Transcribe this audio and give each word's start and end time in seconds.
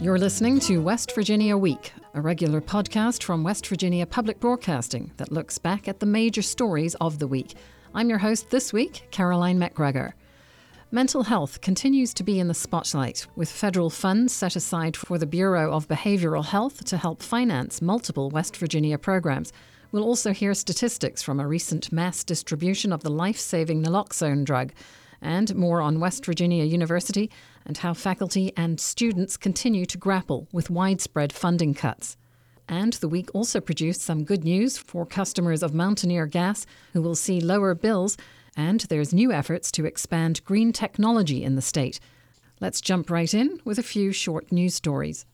You're 0.00 0.16
listening 0.16 0.60
to 0.60 0.78
West 0.78 1.12
Virginia 1.12 1.56
Week, 1.56 1.92
a 2.14 2.20
regular 2.20 2.60
podcast 2.60 3.24
from 3.24 3.42
West 3.42 3.66
Virginia 3.66 4.06
Public 4.06 4.38
Broadcasting 4.38 5.10
that 5.16 5.32
looks 5.32 5.58
back 5.58 5.88
at 5.88 5.98
the 5.98 6.06
major 6.06 6.40
stories 6.40 6.94
of 7.00 7.18
the 7.18 7.26
week. 7.26 7.56
I'm 7.96 8.08
your 8.08 8.18
host 8.18 8.50
this 8.50 8.72
week, 8.72 9.08
Caroline 9.10 9.58
MacGregor. 9.58 10.14
Mental 10.92 11.24
health 11.24 11.60
continues 11.62 12.14
to 12.14 12.22
be 12.22 12.38
in 12.38 12.46
the 12.46 12.54
spotlight, 12.54 13.26
with 13.34 13.50
federal 13.50 13.90
funds 13.90 14.32
set 14.32 14.54
aside 14.54 14.96
for 14.96 15.18
the 15.18 15.26
Bureau 15.26 15.72
of 15.72 15.88
Behavioral 15.88 16.44
Health 16.44 16.84
to 16.84 16.96
help 16.96 17.20
finance 17.20 17.82
multiple 17.82 18.30
West 18.30 18.56
Virginia 18.56 18.98
programs. 18.98 19.52
We'll 19.90 20.04
also 20.04 20.32
hear 20.32 20.54
statistics 20.54 21.24
from 21.24 21.40
a 21.40 21.48
recent 21.48 21.90
mass 21.90 22.22
distribution 22.22 22.92
of 22.92 23.02
the 23.02 23.10
life 23.10 23.38
saving 23.38 23.82
naloxone 23.82 24.44
drug, 24.44 24.72
and 25.20 25.52
more 25.56 25.80
on 25.80 25.98
West 25.98 26.24
Virginia 26.24 26.62
University 26.62 27.28
and 27.68 27.78
how 27.78 27.94
faculty 27.94 28.52
and 28.56 28.80
students 28.80 29.36
continue 29.36 29.86
to 29.86 29.98
grapple 29.98 30.48
with 30.50 30.70
widespread 30.70 31.32
funding 31.32 31.74
cuts. 31.74 32.16
And 32.68 32.94
the 32.94 33.08
week 33.08 33.30
also 33.34 33.60
produced 33.60 34.00
some 34.00 34.24
good 34.24 34.42
news 34.42 34.76
for 34.76 35.06
customers 35.06 35.62
of 35.62 35.74
Mountaineer 35.74 36.26
Gas 36.26 36.66
who 36.92 37.00
will 37.00 37.14
see 37.14 37.40
lower 37.40 37.74
bills, 37.74 38.16
and 38.56 38.80
there's 38.80 39.14
new 39.14 39.30
efforts 39.30 39.70
to 39.72 39.86
expand 39.86 40.44
green 40.44 40.72
technology 40.72 41.44
in 41.44 41.54
the 41.54 41.62
state. 41.62 42.00
Let's 42.60 42.80
jump 42.80 43.10
right 43.10 43.32
in 43.32 43.60
with 43.64 43.78
a 43.78 43.84
few 43.84 44.10
short 44.10 44.50
news 44.50 44.74
stories. 44.74 45.24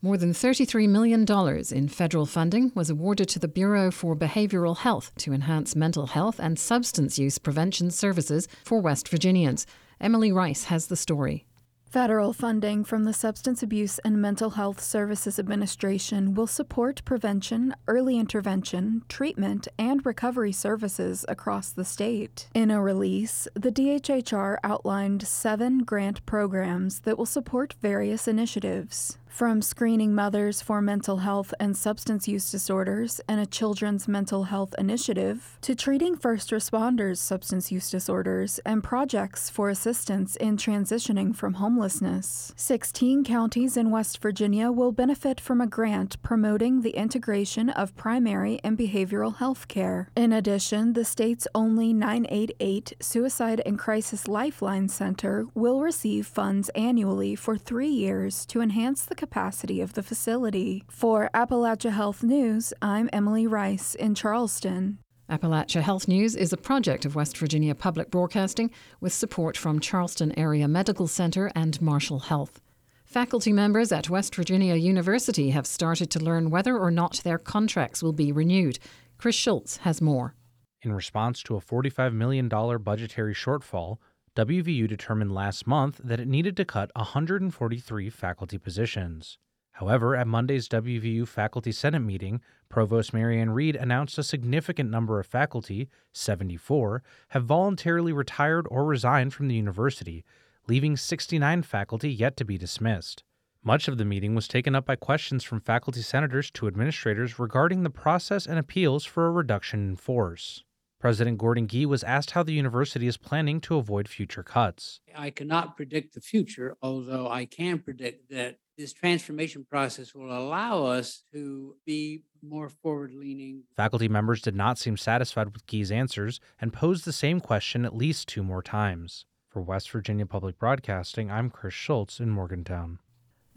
More 0.00 0.16
than 0.16 0.32
$33 0.32 0.88
million 0.88 1.26
in 1.72 1.88
federal 1.88 2.26
funding 2.26 2.70
was 2.74 2.88
awarded 2.88 3.28
to 3.30 3.40
the 3.40 3.48
Bureau 3.48 3.90
for 3.90 4.14
Behavioral 4.14 4.76
Health 4.76 5.10
to 5.18 5.32
enhance 5.32 5.74
mental 5.74 6.06
health 6.08 6.38
and 6.38 6.56
substance 6.56 7.18
use 7.18 7.38
prevention 7.38 7.90
services 7.90 8.46
for 8.62 8.80
West 8.80 9.08
Virginians. 9.08 9.66
Emily 10.00 10.30
Rice 10.30 10.64
has 10.64 10.86
the 10.86 10.94
story. 10.94 11.46
Federal 11.90 12.34
funding 12.34 12.84
from 12.84 13.04
the 13.04 13.14
Substance 13.14 13.62
Abuse 13.62 13.98
and 14.00 14.20
Mental 14.20 14.50
Health 14.50 14.78
Services 14.78 15.38
Administration 15.38 16.34
will 16.34 16.46
support 16.46 17.02
prevention, 17.06 17.74
early 17.86 18.18
intervention, 18.18 19.04
treatment, 19.08 19.68
and 19.78 20.04
recovery 20.04 20.52
services 20.52 21.24
across 21.28 21.70
the 21.70 21.86
state. 21.86 22.50
In 22.52 22.70
a 22.70 22.82
release, 22.82 23.48
the 23.54 23.72
DHHR 23.72 24.58
outlined 24.62 25.26
seven 25.26 25.78
grant 25.78 26.24
programs 26.26 27.00
that 27.00 27.16
will 27.16 27.24
support 27.24 27.74
various 27.80 28.28
initiatives. 28.28 29.16
From 29.38 29.62
screening 29.62 30.16
mothers 30.16 30.60
for 30.60 30.82
mental 30.82 31.18
health 31.18 31.54
and 31.60 31.76
substance 31.76 32.26
use 32.26 32.50
disorders 32.50 33.20
and 33.28 33.40
a 33.40 33.46
children's 33.46 34.08
mental 34.08 34.42
health 34.42 34.74
initiative, 34.76 35.56
to 35.60 35.76
treating 35.76 36.16
first 36.16 36.50
responders' 36.50 37.18
substance 37.18 37.70
use 37.70 37.88
disorders 37.88 38.58
and 38.66 38.82
projects 38.82 39.48
for 39.48 39.68
assistance 39.68 40.34
in 40.34 40.56
transitioning 40.56 41.36
from 41.36 41.54
homelessness. 41.54 42.52
16 42.56 43.22
counties 43.22 43.76
in 43.76 43.92
West 43.92 44.20
Virginia 44.20 44.72
will 44.72 44.90
benefit 44.90 45.40
from 45.40 45.60
a 45.60 45.68
grant 45.68 46.20
promoting 46.20 46.80
the 46.80 46.96
integration 46.96 47.70
of 47.70 47.94
primary 47.94 48.58
and 48.64 48.76
behavioral 48.76 49.36
health 49.36 49.68
care. 49.68 50.10
In 50.16 50.32
addition, 50.32 50.94
the 50.94 51.04
state's 51.04 51.46
only 51.54 51.92
988 51.92 52.94
Suicide 52.98 53.62
and 53.64 53.78
Crisis 53.78 54.26
Lifeline 54.26 54.88
Center 54.88 55.46
will 55.54 55.80
receive 55.80 56.26
funds 56.26 56.70
annually 56.70 57.36
for 57.36 57.56
three 57.56 57.86
years 57.86 58.44
to 58.46 58.60
enhance 58.60 59.04
the 59.04 59.14
capacity 59.14 59.27
of 59.36 59.92
the 59.92 60.02
facility. 60.02 60.84
For 60.90 61.30
Appalachia 61.34 61.92
Health 61.92 62.22
News, 62.22 62.72
I'm 62.80 63.08
Emily 63.12 63.46
Rice 63.46 63.94
in 63.94 64.14
Charleston. 64.14 64.98
Appalachia 65.30 65.82
Health 65.82 66.08
News 66.08 66.34
is 66.34 66.52
a 66.52 66.56
project 66.56 67.04
of 67.04 67.14
West 67.14 67.36
Virginia 67.36 67.74
Public 67.74 68.10
Broadcasting 68.10 68.70
with 69.00 69.12
support 69.12 69.56
from 69.56 69.78
Charleston 69.78 70.36
Area 70.38 70.66
Medical 70.66 71.06
Center 71.06 71.52
and 71.54 71.80
Marshall 71.82 72.20
Health. 72.20 72.60
Faculty 73.04 73.52
members 73.52 73.92
at 73.92 74.10
West 74.10 74.34
Virginia 74.34 74.74
University 74.74 75.50
have 75.50 75.66
started 75.66 76.10
to 76.10 76.18
learn 76.18 76.50
whether 76.50 76.78
or 76.78 76.90
not 76.90 77.20
their 77.24 77.38
contracts 77.38 78.02
will 78.02 78.12
be 78.12 78.32
renewed. 78.32 78.78
Chris 79.18 79.34
Schulz 79.34 79.78
has 79.78 80.00
more. 80.00 80.34
In 80.82 80.92
response 80.92 81.42
to 81.42 81.56
a 81.56 81.60
$45 81.60 82.14
million 82.14 82.48
budgetary 82.48 83.34
shortfall, 83.34 83.98
WVU 84.38 84.86
determined 84.86 85.34
last 85.34 85.66
month 85.66 86.00
that 86.04 86.20
it 86.20 86.28
needed 86.28 86.56
to 86.56 86.64
cut 86.64 86.92
143 86.94 88.08
faculty 88.08 88.56
positions. 88.56 89.36
However, 89.72 90.14
at 90.14 90.28
Monday's 90.28 90.68
WVU 90.68 91.26
Faculty 91.26 91.72
Senate 91.72 91.98
meeting, 91.98 92.40
Provost 92.68 93.12
Maryanne 93.12 93.52
Reed 93.52 93.74
announced 93.74 94.16
a 94.16 94.22
significant 94.22 94.90
number 94.90 95.18
of 95.18 95.26
faculty, 95.26 95.88
74, 96.12 97.02
have 97.30 97.46
voluntarily 97.46 98.12
retired 98.12 98.68
or 98.70 98.84
resigned 98.84 99.34
from 99.34 99.48
the 99.48 99.56
university, 99.56 100.24
leaving 100.68 100.96
69 100.96 101.62
faculty 101.62 102.08
yet 102.08 102.36
to 102.36 102.44
be 102.44 102.56
dismissed. 102.56 103.24
Much 103.64 103.88
of 103.88 103.98
the 103.98 104.04
meeting 104.04 104.36
was 104.36 104.46
taken 104.46 104.76
up 104.76 104.86
by 104.86 104.94
questions 104.94 105.42
from 105.42 105.60
faculty 105.60 106.00
senators 106.00 106.48
to 106.52 106.68
administrators 106.68 107.40
regarding 107.40 107.82
the 107.82 107.90
process 107.90 108.46
and 108.46 108.56
appeals 108.56 109.04
for 109.04 109.26
a 109.26 109.32
reduction 109.32 109.80
in 109.88 109.96
force. 109.96 110.62
President 110.98 111.38
Gordon 111.38 111.68
Gee 111.68 111.86
was 111.86 112.02
asked 112.02 112.32
how 112.32 112.42
the 112.42 112.52
university 112.52 113.06
is 113.06 113.16
planning 113.16 113.60
to 113.62 113.76
avoid 113.76 114.08
future 114.08 114.42
cuts. 114.42 115.00
I 115.16 115.30
cannot 115.30 115.76
predict 115.76 116.14
the 116.14 116.20
future, 116.20 116.76
although 116.82 117.28
I 117.28 117.44
can 117.44 117.78
predict 117.78 118.30
that 118.30 118.58
this 118.76 118.92
transformation 118.92 119.64
process 119.68 120.14
will 120.14 120.36
allow 120.36 120.84
us 120.84 121.22
to 121.32 121.76
be 121.86 122.24
more 122.42 122.68
forward 122.68 123.12
leaning. 123.12 123.64
Faculty 123.76 124.08
members 124.08 124.42
did 124.42 124.54
not 124.54 124.78
seem 124.78 124.96
satisfied 124.96 125.52
with 125.52 125.66
Gee's 125.66 125.90
answers 125.92 126.40
and 126.60 126.72
posed 126.72 127.04
the 127.04 127.12
same 127.12 127.40
question 127.40 127.84
at 127.84 127.96
least 127.96 128.28
two 128.28 128.42
more 128.42 128.62
times. 128.62 129.24
For 129.48 129.62
West 129.62 129.90
Virginia 129.90 130.26
Public 130.26 130.58
Broadcasting, 130.58 131.30
I'm 131.30 131.50
Chris 131.50 131.74
Schulz 131.74 132.20
in 132.20 132.30
Morgantown. 132.30 132.98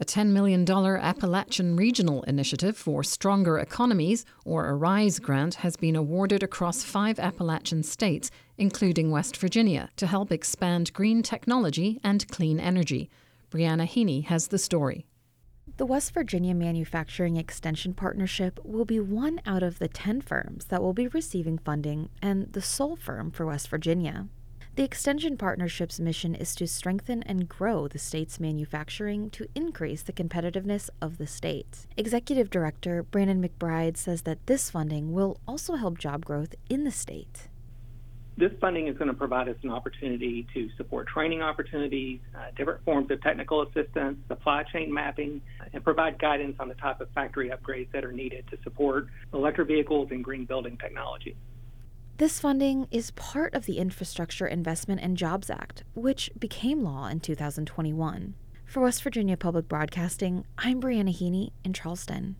A 0.02 0.04
$10 0.04 0.30
million 0.30 0.68
Appalachian 0.68 1.76
Regional 1.76 2.24
Initiative 2.24 2.76
for 2.76 3.04
Stronger 3.04 3.60
Economies, 3.60 4.24
or 4.44 4.66
ARISE 4.66 5.20
grant, 5.20 5.54
has 5.54 5.76
been 5.76 5.94
awarded 5.94 6.42
across 6.42 6.82
five 6.82 7.20
Appalachian 7.20 7.84
states, 7.84 8.28
including 8.58 9.12
West 9.12 9.36
Virginia, 9.36 9.90
to 9.94 10.08
help 10.08 10.32
expand 10.32 10.92
green 10.92 11.22
technology 11.22 12.00
and 12.02 12.26
clean 12.26 12.58
energy. 12.58 13.10
Briana 13.48 13.86
Heaney 13.86 14.24
has 14.24 14.48
the 14.48 14.58
story. 14.58 15.06
The 15.76 15.86
West 15.86 16.12
Virginia 16.12 16.56
Manufacturing 16.56 17.36
Extension 17.36 17.94
Partnership 17.94 18.58
will 18.64 18.84
be 18.84 18.98
one 18.98 19.40
out 19.46 19.62
of 19.62 19.78
the 19.78 19.86
10 19.86 20.22
firms 20.22 20.64
that 20.64 20.82
will 20.82 20.94
be 20.94 21.06
receiving 21.06 21.58
funding 21.58 22.08
and 22.20 22.52
the 22.52 22.60
sole 22.60 22.96
firm 22.96 23.30
for 23.30 23.46
West 23.46 23.68
Virginia. 23.68 24.26
The 24.74 24.84
Extension 24.84 25.36
Partnership's 25.36 26.00
mission 26.00 26.34
is 26.34 26.54
to 26.54 26.66
strengthen 26.66 27.22
and 27.24 27.46
grow 27.46 27.88
the 27.88 27.98
state's 27.98 28.40
manufacturing 28.40 29.28
to 29.32 29.46
increase 29.54 30.00
the 30.00 30.14
competitiveness 30.14 30.88
of 31.02 31.18
the 31.18 31.26
state. 31.26 31.86
Executive 31.98 32.48
Director 32.48 33.02
Brandon 33.02 33.46
McBride 33.46 33.98
says 33.98 34.22
that 34.22 34.46
this 34.46 34.70
funding 34.70 35.12
will 35.12 35.38
also 35.46 35.74
help 35.74 35.98
job 35.98 36.24
growth 36.24 36.54
in 36.70 36.84
the 36.84 36.90
state. 36.90 37.48
This 38.38 38.52
funding 38.62 38.88
is 38.88 38.96
going 38.96 39.08
to 39.08 39.14
provide 39.14 39.50
us 39.50 39.56
an 39.62 39.68
opportunity 39.68 40.46
to 40.54 40.70
support 40.78 41.06
training 41.06 41.42
opportunities, 41.42 42.20
uh, 42.34 42.46
different 42.56 42.82
forms 42.86 43.10
of 43.10 43.20
technical 43.20 43.60
assistance, 43.60 44.16
supply 44.26 44.62
chain 44.62 44.90
mapping, 44.90 45.42
and 45.74 45.84
provide 45.84 46.18
guidance 46.18 46.56
on 46.58 46.68
the 46.68 46.74
type 46.76 47.02
of 47.02 47.10
factory 47.10 47.50
upgrades 47.50 47.92
that 47.92 48.06
are 48.06 48.12
needed 48.12 48.46
to 48.50 48.56
support 48.62 49.08
electric 49.34 49.68
vehicles 49.68 50.08
and 50.12 50.24
green 50.24 50.46
building 50.46 50.78
technology. 50.78 51.36
This 52.22 52.38
funding 52.38 52.86
is 52.92 53.10
part 53.10 53.52
of 53.52 53.66
the 53.66 53.78
Infrastructure 53.78 54.46
Investment 54.46 55.00
and 55.00 55.16
Jobs 55.16 55.50
Act, 55.50 55.82
which 55.94 56.30
became 56.38 56.84
law 56.84 57.08
in 57.08 57.18
2021. 57.18 58.34
For 58.64 58.80
West 58.80 59.02
Virginia 59.02 59.36
Public 59.36 59.66
Broadcasting, 59.66 60.44
I'm 60.56 60.80
Briana 60.80 61.12
Heaney 61.12 61.50
in 61.64 61.72
Charleston. 61.72 62.36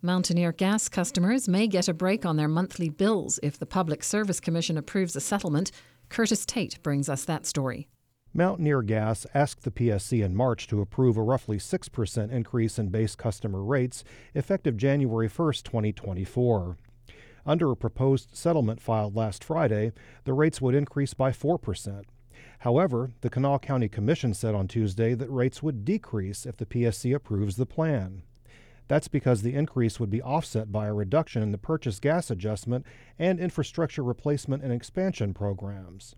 Mountaineer 0.00 0.52
gas 0.52 0.88
customers 0.88 1.46
may 1.46 1.66
get 1.66 1.86
a 1.86 1.92
break 1.92 2.24
on 2.24 2.38
their 2.38 2.48
monthly 2.48 2.88
bills 2.88 3.38
if 3.42 3.58
the 3.58 3.66
Public 3.66 4.02
Service 4.02 4.40
Commission 4.40 4.78
approves 4.78 5.14
a 5.14 5.20
settlement. 5.20 5.70
Curtis 6.08 6.46
Tate 6.46 6.82
brings 6.82 7.10
us 7.10 7.26
that 7.26 7.44
story. 7.44 7.88
Mountaineer 8.32 8.80
Gas 8.80 9.26
asked 9.34 9.64
the 9.64 9.70
PSC 9.70 10.24
in 10.24 10.34
March 10.34 10.66
to 10.66 10.80
approve 10.80 11.18
a 11.18 11.22
roughly 11.22 11.58
6% 11.58 12.30
increase 12.30 12.78
in 12.78 12.88
base 12.88 13.14
customer 13.14 13.62
rates 13.62 14.02
effective 14.34 14.78
January 14.78 15.28
1, 15.28 15.52
2024. 15.62 16.78
Under 17.48 17.72
a 17.72 17.76
proposed 17.76 18.36
settlement 18.36 18.78
filed 18.78 19.16
last 19.16 19.42
Friday, 19.42 19.92
the 20.24 20.34
rates 20.34 20.60
would 20.60 20.74
increase 20.74 21.14
by 21.14 21.30
4%. 21.30 22.04
However, 22.58 23.12
the 23.22 23.30
Kanawha 23.30 23.60
County 23.60 23.88
Commission 23.88 24.34
said 24.34 24.54
on 24.54 24.68
Tuesday 24.68 25.14
that 25.14 25.30
rates 25.30 25.62
would 25.62 25.82
decrease 25.82 26.44
if 26.44 26.58
the 26.58 26.66
PSC 26.66 27.14
approves 27.14 27.56
the 27.56 27.64
plan. 27.64 28.22
That's 28.86 29.08
because 29.08 29.40
the 29.40 29.54
increase 29.54 29.98
would 29.98 30.10
be 30.10 30.20
offset 30.20 30.70
by 30.70 30.88
a 30.88 30.92
reduction 30.92 31.42
in 31.42 31.50
the 31.50 31.56
purchase 31.56 31.98
gas 32.00 32.30
adjustment 32.30 32.84
and 33.18 33.40
infrastructure 33.40 34.02
replacement 34.02 34.62
and 34.62 34.70
expansion 34.70 35.32
programs. 35.32 36.16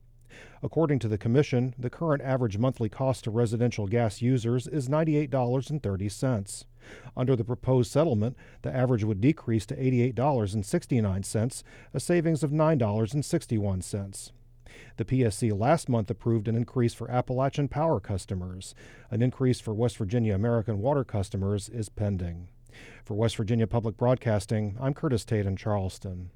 According 0.65 0.99
to 1.01 1.09
the 1.09 1.19
Commission, 1.19 1.75
the 1.79 1.91
current 1.91 2.23
average 2.23 2.59
monthly 2.59 2.89
cost 2.89 3.23
to 3.25 3.31
residential 3.31 3.87
gas 3.87 4.21
users 4.21 4.67
is 4.67 4.89
$98.30. 4.89 6.65
Under 7.17 7.37
the 7.37 7.45
proposed 7.45 7.91
settlement, 7.91 8.37
the 8.63 8.75
average 8.75 9.05
would 9.05 9.21
decrease 9.21 9.67
to 9.67 9.77
$88.69, 9.77 11.63
a 11.95 12.01
savings 12.01 12.43
of 12.43 12.51
$9.61. 12.51 14.33
The 14.97 15.05
PSC 15.05 15.59
last 15.59 15.89
month 15.89 16.11
approved 16.11 16.49
an 16.49 16.57
increase 16.57 16.95
for 16.95 17.11
Appalachian 17.11 17.69
Power 17.69 18.01
customers. 18.01 18.75
An 19.11 19.23
increase 19.23 19.61
for 19.61 19.75
West 19.75 19.97
Virginia 19.97 20.35
American 20.35 20.79
Water 20.79 21.05
customers 21.05 21.69
is 21.69 21.89
pending. 21.89 22.49
For 23.05 23.15
West 23.15 23.37
Virginia 23.37 23.67
Public 23.67 23.97
Broadcasting, 23.97 24.77
I'm 24.81 24.95
Curtis 24.95 25.25
Tate 25.25 25.47
in 25.47 25.57
Charleston. 25.57 26.31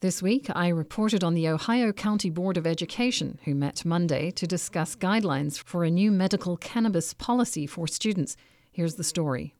This 0.00 0.22
week, 0.22 0.48
I 0.54 0.68
reported 0.68 1.22
on 1.22 1.34
the 1.34 1.46
Ohio 1.48 1.92
County 1.92 2.30
Board 2.30 2.56
of 2.56 2.66
Education, 2.66 3.38
who 3.44 3.54
met 3.54 3.84
Monday 3.84 4.30
to 4.30 4.46
discuss 4.46 4.96
guidelines 4.96 5.62
for 5.62 5.84
a 5.84 5.90
new 5.90 6.10
medical 6.10 6.56
cannabis 6.56 7.12
policy 7.12 7.66
for 7.66 7.86
students. 7.86 8.34
Here's 8.72 8.94
the 8.94 9.04
story. 9.04 9.54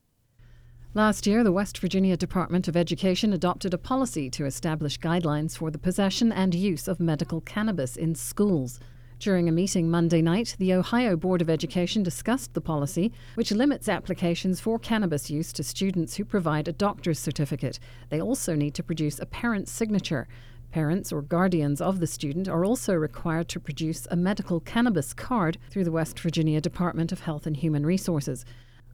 Last 0.92 1.24
year, 1.24 1.44
the 1.44 1.52
West 1.52 1.78
Virginia 1.78 2.16
Department 2.16 2.66
of 2.66 2.76
Education 2.76 3.32
adopted 3.32 3.72
a 3.72 3.78
policy 3.78 4.28
to 4.30 4.44
establish 4.44 4.98
guidelines 4.98 5.56
for 5.56 5.70
the 5.70 5.78
possession 5.78 6.32
and 6.32 6.52
use 6.52 6.88
of 6.88 6.98
medical 6.98 7.40
cannabis 7.42 7.94
in 7.94 8.16
schools. 8.16 8.80
During 9.20 9.48
a 9.48 9.52
meeting 9.52 9.88
Monday 9.88 10.20
night, 10.20 10.56
the 10.58 10.74
Ohio 10.74 11.14
Board 11.14 11.42
of 11.42 11.48
Education 11.48 12.02
discussed 12.02 12.54
the 12.54 12.60
policy, 12.60 13.12
which 13.36 13.52
limits 13.52 13.88
applications 13.88 14.58
for 14.58 14.80
cannabis 14.80 15.30
use 15.30 15.52
to 15.52 15.62
students 15.62 16.16
who 16.16 16.24
provide 16.24 16.66
a 16.66 16.72
doctor's 16.72 17.20
certificate. 17.20 17.78
They 18.08 18.20
also 18.20 18.56
need 18.56 18.74
to 18.74 18.82
produce 18.82 19.20
a 19.20 19.26
parent's 19.26 19.70
signature. 19.70 20.26
Parents 20.72 21.12
or 21.12 21.22
guardians 21.22 21.80
of 21.80 22.00
the 22.00 22.08
student 22.08 22.48
are 22.48 22.64
also 22.64 22.94
required 22.94 23.48
to 23.50 23.60
produce 23.60 24.08
a 24.10 24.16
medical 24.16 24.58
cannabis 24.58 25.14
card 25.14 25.56
through 25.70 25.84
the 25.84 25.92
West 25.92 26.18
Virginia 26.18 26.60
Department 26.60 27.12
of 27.12 27.20
Health 27.20 27.46
and 27.46 27.58
Human 27.58 27.86
Resources. 27.86 28.44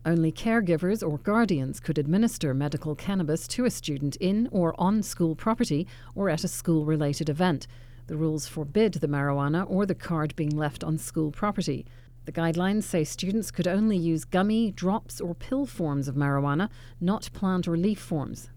Only 0.07 0.31
caregivers 0.31 1.05
or 1.05 1.19
guardians 1.19 1.81
could 1.81 1.99
administer 1.99 2.55
medical 2.55 2.95
cannabis 2.95 3.49
to 3.49 3.65
a 3.65 3.71
student 3.71 4.15
in 4.21 4.49
or 4.53 4.73
on 4.79 5.03
school 5.03 5.35
property 5.35 5.89
or 6.15 6.31
at 6.31 6.45
a 6.45 6.49
school 6.49 6.85
related 6.85 7.29
event. 7.29 7.67
The 8.07 8.17
rules 8.17 8.47
forbid 8.47 8.95
the 8.95 9.09
marijuana 9.09 9.69
or 9.69 9.85
the 9.85 9.97
card 9.97 10.37
being 10.37 10.57
left 10.57 10.85
on 10.85 10.97
school 10.97 11.33
property. 11.33 11.85
The 12.25 12.31
guidelines 12.31 12.85
say 12.85 13.03
students 13.03 13.51
could 13.51 13.67
only 13.67 13.97
use 13.97 14.25
gummy, 14.25 14.71
drops, 14.71 15.21
or 15.21 15.35
pill 15.35 15.67
forms 15.67 16.07
of 16.07 16.15
marijuana, 16.15 16.69
not 17.01 17.29
plant 17.33 17.67
or 17.67 17.77
leaf 17.77 17.99
forms. 17.99 18.49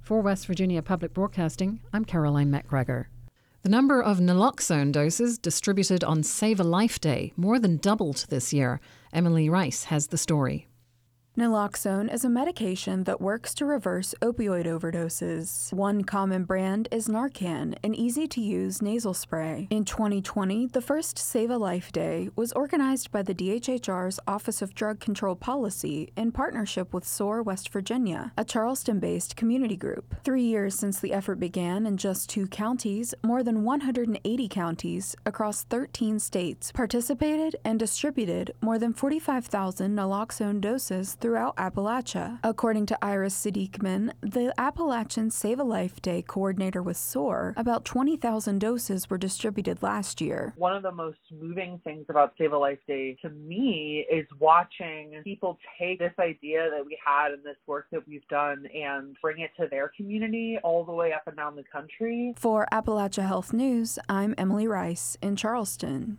For 0.00 0.20
West 0.20 0.48
Virginia 0.48 0.82
Public 0.82 1.14
Broadcasting, 1.14 1.78
I'm 1.92 2.04
Caroline 2.04 2.50
MacGregor. 2.50 3.10
The 3.62 3.68
number 3.68 4.02
of 4.02 4.18
naloxone 4.18 4.90
doses 4.90 5.38
distributed 5.38 6.02
on 6.02 6.24
Save 6.24 6.58
a 6.58 6.64
Life 6.64 7.00
Day 7.00 7.32
more 7.36 7.60
than 7.60 7.76
doubled 7.76 8.26
this 8.28 8.52
year. 8.52 8.80
Emily 9.12 9.48
Rice 9.48 9.84
has 9.84 10.08
the 10.08 10.18
story. 10.18 10.66
Naloxone 11.38 12.10
is 12.10 12.24
a 12.24 12.30
medication 12.30 13.04
that 13.04 13.20
works 13.20 13.52
to 13.52 13.66
reverse 13.66 14.14
opioid 14.22 14.64
overdoses. 14.64 15.70
One 15.70 16.02
common 16.02 16.44
brand 16.44 16.88
is 16.90 17.08
Narcan, 17.08 17.76
an 17.84 17.94
easy 17.94 18.26
to 18.28 18.40
use 18.40 18.80
nasal 18.80 19.12
spray. 19.12 19.68
In 19.68 19.84
2020, 19.84 20.68
the 20.68 20.80
first 20.80 21.18
Save 21.18 21.50
a 21.50 21.58
Life 21.58 21.92
Day 21.92 22.30
was 22.36 22.54
organized 22.54 23.10
by 23.10 23.20
the 23.20 23.34
DHHR's 23.34 24.18
Office 24.26 24.62
of 24.62 24.74
Drug 24.74 24.98
Control 24.98 25.36
Policy 25.36 26.10
in 26.16 26.32
partnership 26.32 26.94
with 26.94 27.04
SOAR 27.04 27.42
West 27.42 27.68
Virginia, 27.68 28.32
a 28.38 28.42
Charleston 28.42 28.98
based 28.98 29.36
community 29.36 29.76
group. 29.76 30.14
Three 30.24 30.44
years 30.44 30.74
since 30.74 31.00
the 31.00 31.12
effort 31.12 31.38
began 31.38 31.84
in 31.84 31.98
just 31.98 32.30
two 32.30 32.46
counties, 32.46 33.12
more 33.22 33.42
than 33.42 33.62
180 33.62 34.48
counties 34.48 35.14
across 35.26 35.64
13 35.64 36.18
states 36.18 36.72
participated 36.72 37.56
and 37.62 37.78
distributed 37.78 38.54
more 38.62 38.78
than 38.78 38.94
45,000 38.94 39.94
naloxone 39.94 40.62
doses 40.62 41.14
throughout 41.26 41.56
Appalachia. 41.56 42.38
According 42.44 42.86
to 42.86 43.04
Iris 43.04 43.34
Siddiqman, 43.34 44.12
the 44.20 44.54
Appalachian 44.56 45.32
Save 45.32 45.58
a 45.58 45.64
Life 45.64 46.00
Day 46.00 46.22
coordinator 46.22 46.80
with 46.80 46.96
SOAR, 46.96 47.52
about 47.56 47.84
20,000 47.84 48.60
doses 48.60 49.10
were 49.10 49.18
distributed 49.18 49.82
last 49.82 50.20
year. 50.20 50.54
One 50.56 50.76
of 50.76 50.84
the 50.84 50.92
most 50.92 51.18
moving 51.32 51.80
things 51.82 52.06
about 52.08 52.34
Save 52.38 52.52
a 52.52 52.58
Life 52.58 52.78
Day 52.86 53.16
to 53.22 53.30
me 53.30 54.06
is 54.08 54.24
watching 54.38 55.20
people 55.24 55.58
take 55.80 55.98
this 55.98 56.14
idea 56.20 56.70
that 56.70 56.86
we 56.86 56.96
had 57.04 57.32
and 57.32 57.42
this 57.42 57.56
work 57.66 57.86
that 57.90 58.06
we've 58.06 58.28
done 58.28 58.64
and 58.72 59.16
bring 59.20 59.40
it 59.40 59.50
to 59.60 59.66
their 59.68 59.90
community 59.96 60.60
all 60.62 60.84
the 60.84 60.92
way 60.92 61.12
up 61.12 61.26
and 61.26 61.36
down 61.36 61.56
the 61.56 61.64
country. 61.64 62.34
For 62.36 62.68
Appalachia 62.70 63.26
Health 63.26 63.52
News, 63.52 63.98
I'm 64.08 64.32
Emily 64.38 64.68
Rice 64.68 65.16
in 65.20 65.34
Charleston. 65.34 66.18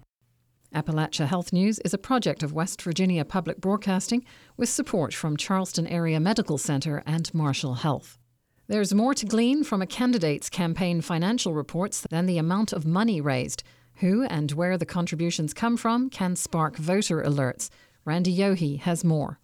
Appalachia 0.73 1.27
Health 1.27 1.53
News 1.53 1.79
is 1.79 1.93
a 1.93 1.97
project 1.97 2.43
of 2.43 2.53
West 2.53 2.81
Virginia 2.81 3.23
Public 3.23 3.61
Broadcasting 3.61 4.25
with 4.57 4.69
support 4.69 5.13
from 5.13 5.37
Charleston 5.37 5.87
Area 5.87 6.19
Medical 6.19 6.57
Center 6.57 7.01
and 7.05 7.33
Marshall 7.33 7.75
Health. 7.75 8.19
There's 8.67 8.93
more 8.93 9.13
to 9.13 9.25
glean 9.25 9.63
from 9.63 9.81
a 9.81 9.87
candidate's 9.87 10.49
campaign 10.49 10.99
financial 10.99 11.53
reports 11.53 12.05
than 12.09 12.25
the 12.25 12.37
amount 12.37 12.73
of 12.73 12.85
money 12.85 13.21
raised. 13.21 13.63
Who 13.95 14.23
and 14.25 14.51
where 14.51 14.77
the 14.77 14.85
contributions 14.85 15.53
come 15.53 15.77
from 15.77 16.09
can 16.09 16.35
spark 16.35 16.75
voter 16.75 17.23
alerts. 17.23 17.69
Randy 18.03 18.35
Yohe 18.37 18.79
has 18.81 19.03
more. 19.05 19.39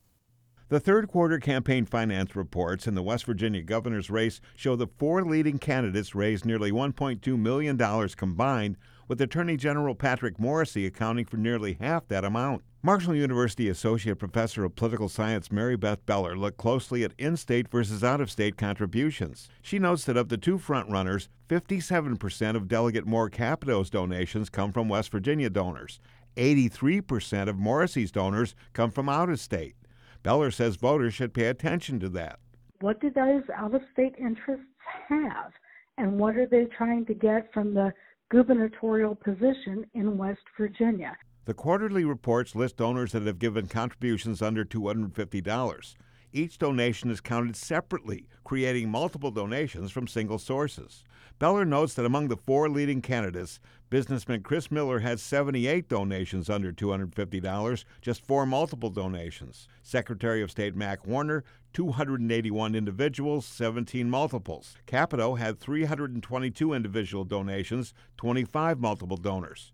The 0.70 0.80
third 0.80 1.08
quarter 1.08 1.40
campaign 1.40 1.86
finance 1.86 2.36
reports 2.36 2.86
in 2.86 2.96
the 2.96 3.04
West 3.04 3.26
Virginia 3.26 3.62
governor's 3.62 4.10
race 4.10 4.42
show 4.56 4.76
the 4.76 4.88
four 4.88 5.24
leading 5.24 5.58
candidates 5.58 6.16
raised 6.16 6.46
nearly 6.46 6.72
$1.2 6.72 7.38
million 7.38 7.78
combined, 8.10 8.78
with 9.14 9.22
Attorney 9.22 9.56
General 9.58 9.94
Patrick 9.94 10.40
Morrisey 10.40 10.88
accounting 10.88 11.26
for 11.26 11.38
nearly 11.38 11.78
half 11.80 12.08
that 12.08 12.26
amount. 12.26 12.64
Marshall 12.82 13.14
University 13.14 13.70
Associate 13.70 14.18
Professor 14.18 14.66
of 14.66 14.76
Political 14.76 15.08
Science 15.08 15.52
Mary 15.52 15.78
Beth 15.78 16.04
Beller 16.08 16.36
looked 16.36 16.58
closely 16.58 17.04
at 17.04 17.14
in 17.20 17.38
state 17.38 17.68
versus 17.68 18.04
out 18.04 18.22
of 18.22 18.32
state 18.32 18.58
contributions. 18.58 19.50
She 19.62 19.78
notes 19.78 20.06
that 20.06 20.18
of 20.18 20.30
the 20.30 20.38
two 20.38 20.58
frontrunners, 20.58 21.28
57% 21.48 22.56
of 22.56 22.68
Delegate 22.68 23.06
Moore 23.06 23.30
Capito's 23.30 23.92
donations 23.92 24.50
come 24.50 24.72
from 24.72 24.90
West 24.90 25.12
Virginia 25.12 25.52
donors. 25.52 26.00
83% 26.36 27.48
of 27.48 27.58
Morrisey's 27.58 28.12
donors 28.12 28.56
come 28.74 28.90
from 28.90 29.10
out 29.10 29.30
of 29.30 29.40
state. 29.40 29.76
Beller 30.24 30.50
says 30.50 30.76
voters 30.76 31.14
should 31.14 31.36
pay 31.36 31.50
attention 31.50 32.00
to 32.00 32.10
that. 32.10 32.40
What 32.82 33.00
do 33.00 33.12
those 33.12 33.44
out 33.56 33.76
of 33.76 33.84
state 33.94 34.16
interests 34.18 34.66
have? 35.08 35.52
And 36.00 36.18
what 36.18 36.36
are 36.36 36.48
they 36.48 36.66
trying 36.66 37.06
to 37.06 37.14
get 37.14 37.54
from 37.54 37.76
the 37.76 37.94
gubernatorial 38.34 39.14
position 39.14 39.86
in 39.94 40.18
West 40.18 40.42
Virginia? 40.58 41.16
The 41.46 41.54
quarterly 41.54 42.04
reports 42.04 42.56
list 42.56 42.78
donors 42.78 43.12
that 43.12 43.28
have 43.28 43.38
given 43.38 43.68
contributions 43.68 44.42
under 44.42 44.66
$250. 44.66 45.96
Each 46.36 46.58
donation 46.58 47.12
is 47.12 47.22
counted 47.22 47.56
separately, 47.56 48.28
creating 48.44 48.90
multiple 48.90 49.30
donations 49.30 49.92
from 49.92 50.08
single 50.08 50.40
sources. 50.40 51.04
Beller 51.38 51.64
notes 51.64 51.94
that 51.94 52.08
among 52.08 52.30
the 52.30 52.38
four 52.38 52.70
leading 52.70 53.04
candidates, 53.04 53.60
businessman 53.92 54.42
Chris 54.42 54.72
Miller 54.72 54.98
had 54.98 55.20
78 55.20 55.88
donations 55.88 56.50
under 56.50 56.74
$250, 56.74 57.86
just 58.02 58.26
four 58.26 58.48
multiple 58.48 58.90
donations. 58.90 59.68
Secretary 59.84 60.42
of 60.42 60.50
State 60.50 60.76
Mac 60.76 61.06
Warner, 61.06 61.44
281 61.74 62.74
individuals, 62.74 63.46
17 63.46 64.10
multiples. 64.10 64.76
Capito 64.88 65.36
had 65.36 65.60
322 65.60 66.74
individual 66.74 67.26
donations, 67.26 67.94
25 68.18 68.80
multiple 68.80 69.18
donors. 69.18 69.72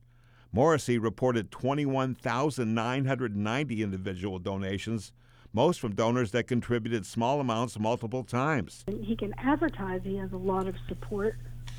Morrisey 0.53 1.01
reported 1.01 1.51
21,990 1.51 3.81
individual 3.81 4.39
donations, 4.39 5.13
most 5.53 5.79
from 5.79 5.95
donors 5.95 6.31
that 6.31 6.47
contributed 6.47 7.05
small 7.05 7.39
amounts 7.39 7.79
multiple 7.79 8.23
times. 8.23 8.83
He 9.01 9.15
can 9.15 9.33
advertise 9.37 10.01
he 10.03 10.17
has 10.17 10.31
a 10.31 10.37
lot 10.37 10.67
of 10.67 10.75
support, 10.87 11.35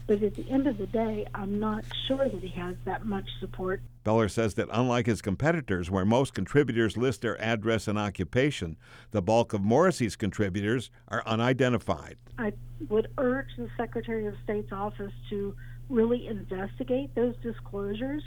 but 0.06 0.22
at 0.22 0.34
the 0.34 0.48
end 0.50 0.66
of 0.66 0.78
the 0.78 0.86
day, 0.86 1.26
I'm 1.34 1.60
not 1.60 1.84
sure 2.08 2.28
that 2.28 2.42
he 2.42 2.48
has 2.60 2.76
that 2.84 3.06
much 3.06 3.28
support. 3.38 3.80
Beller 4.02 4.28
says 4.28 4.54
that 4.54 4.68
unlike 4.72 5.06
his 5.06 5.22
competitors, 5.22 5.90
where 5.90 6.04
most 6.04 6.34
contributors 6.34 6.96
list 6.96 7.22
their 7.22 7.40
address 7.40 7.86
and 7.86 7.98
occupation, 7.98 8.76
the 9.10 9.22
bulk 9.22 9.52
of 9.52 9.60
Morrisey's 9.60 10.16
contributors 10.16 10.90
are 11.08 11.22
unidentified. 11.26 12.16
I 12.38 12.52
would 12.88 13.08
urge 13.18 13.48
the 13.56 13.68
Secretary 13.76 14.26
of 14.26 14.34
State's 14.42 14.72
office 14.72 15.12
to 15.28 15.54
really 15.88 16.26
investigate 16.26 17.14
those 17.14 17.34
disclosures. 17.42 18.22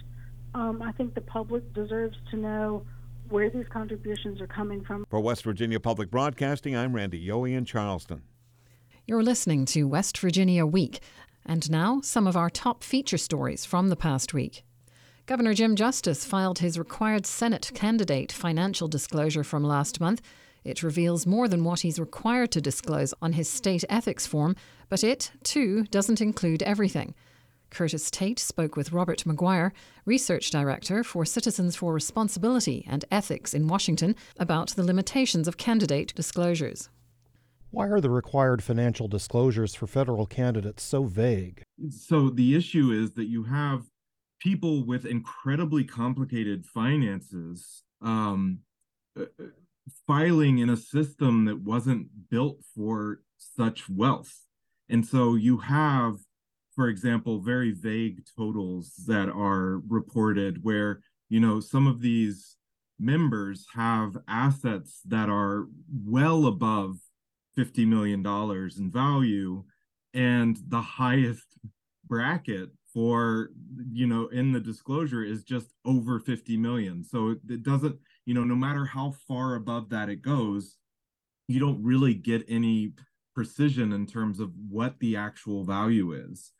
Um, 0.53 0.81
I 0.81 0.91
think 0.91 1.15
the 1.15 1.21
public 1.21 1.73
deserves 1.73 2.17
to 2.29 2.37
know 2.37 2.85
where 3.29 3.49
these 3.49 3.67
contributions 3.71 4.41
are 4.41 4.47
coming 4.47 4.83
from. 4.83 5.05
For 5.09 5.19
West 5.19 5.43
Virginia 5.43 5.79
Public 5.79 6.09
Broadcasting, 6.11 6.75
I'm 6.75 6.95
Randy 6.95 7.25
Yohe 7.25 7.55
in 7.55 7.65
Charleston. 7.65 8.23
You're 9.05 9.23
listening 9.23 9.65
to 9.65 9.87
West 9.87 10.17
Virginia 10.17 10.65
Week. 10.65 11.01
And 11.45 11.69
now, 11.69 11.99
some 12.01 12.25
of 12.25 12.37
our 12.37 12.49
top 12.49 12.83
feature 12.83 13.17
stories 13.17 13.65
from 13.65 13.89
the 13.89 13.97
past 13.97 14.33
week. 14.33 14.63
Governor 15.25 15.53
Jim 15.53 15.75
Justice 15.75 16.25
filed 16.25 16.59
his 16.59 16.79
required 16.79 17.25
Senate 17.25 17.71
candidate 17.73 18.31
financial 18.31 18.87
disclosure 18.87 19.43
from 19.43 19.63
last 19.63 19.99
month. 19.99 20.21
It 20.63 20.83
reveals 20.83 21.25
more 21.25 21.47
than 21.47 21.63
what 21.63 21.81
he's 21.81 21.99
required 21.99 22.51
to 22.51 22.61
disclose 22.61 23.13
on 23.21 23.33
his 23.33 23.49
state 23.49 23.83
ethics 23.89 24.25
form, 24.25 24.55
but 24.89 25.03
it, 25.03 25.31
too, 25.43 25.83
doesn't 25.85 26.21
include 26.21 26.63
everything. 26.63 27.13
Curtis 27.73 28.11
Tate 28.11 28.39
spoke 28.39 28.75
with 28.75 28.91
Robert 28.91 29.25
Maguire, 29.25 29.73
Research 30.05 30.51
Director 30.51 31.03
for 31.03 31.25
Citizens 31.25 31.75
for 31.75 31.93
Responsibility 31.93 32.85
and 32.87 33.03
Ethics 33.11 33.53
in 33.53 33.67
Washington, 33.67 34.15
about 34.37 34.69
the 34.69 34.83
limitations 34.83 35.47
of 35.47 35.57
candidate 35.57 36.13
disclosures. 36.15 36.89
Why 37.71 37.87
are 37.87 37.99
the 37.99 38.11
required 38.11 38.63
financial 38.63 39.07
disclosures 39.07 39.73
for 39.73 39.87
federal 39.87 40.27
candidates 40.27 40.83
so 40.83 41.05
vague? 41.05 41.63
So 41.89 42.29
the 42.29 42.55
issue 42.55 42.91
is 42.91 43.13
that 43.13 43.25
you 43.25 43.43
have 43.45 43.81
people 44.39 44.85
with 44.85 45.05
incredibly 45.05 45.83
complicated 45.83 46.65
finances 46.65 47.83
um, 48.01 48.59
uh, 49.19 49.23
uh, 49.39 49.45
filing 50.05 50.59
in 50.59 50.69
a 50.69 50.77
system 50.77 51.45
that 51.45 51.61
wasn't 51.61 52.29
built 52.29 52.59
for 52.75 53.21
such 53.37 53.89
wealth. 53.89 54.45
And 54.89 55.05
so 55.05 55.35
you 55.35 55.57
have, 55.57 56.17
for 56.75 56.87
example, 56.87 57.39
very 57.39 57.71
vague 57.71 58.23
totals 58.37 58.93
that 59.07 59.29
are 59.29 59.81
reported 59.87 60.63
where, 60.63 61.01
you 61.29 61.39
know, 61.39 61.59
some 61.59 61.87
of 61.87 62.01
these 62.01 62.57
members 62.99 63.65
have 63.73 64.17
assets 64.27 65.01
that 65.05 65.29
are 65.29 65.67
well 66.05 66.45
above 66.45 66.97
$50 67.57 67.87
million 67.87 68.25
in 68.77 68.91
value 68.91 69.63
and 70.13 70.57
the 70.67 70.81
highest 70.81 71.57
bracket 72.05 72.69
for 72.93 73.49
you 73.91 74.05
know 74.05 74.27
in 74.27 74.51
the 74.51 74.59
disclosure 74.59 75.23
is 75.23 75.43
just 75.43 75.73
over 75.85 76.19
50 76.19 76.57
million. 76.57 77.03
So 77.03 77.35
it 77.49 77.63
doesn't 77.63 77.97
you 78.25 78.33
know 78.33 78.43
no 78.43 78.55
matter 78.55 78.85
how 78.85 79.15
far 79.27 79.55
above 79.55 79.89
that 79.89 80.09
it 80.09 80.21
goes 80.21 80.77
you 81.47 81.59
don't 81.59 81.83
really 81.83 82.13
get 82.13 82.45
any 82.47 82.93
precision 83.35 83.93
in 83.93 84.05
terms 84.05 84.39
of 84.39 84.51
what 84.69 84.97
the 84.99 85.15
actual 85.15 85.63
value 85.63 86.13
is 86.13 86.51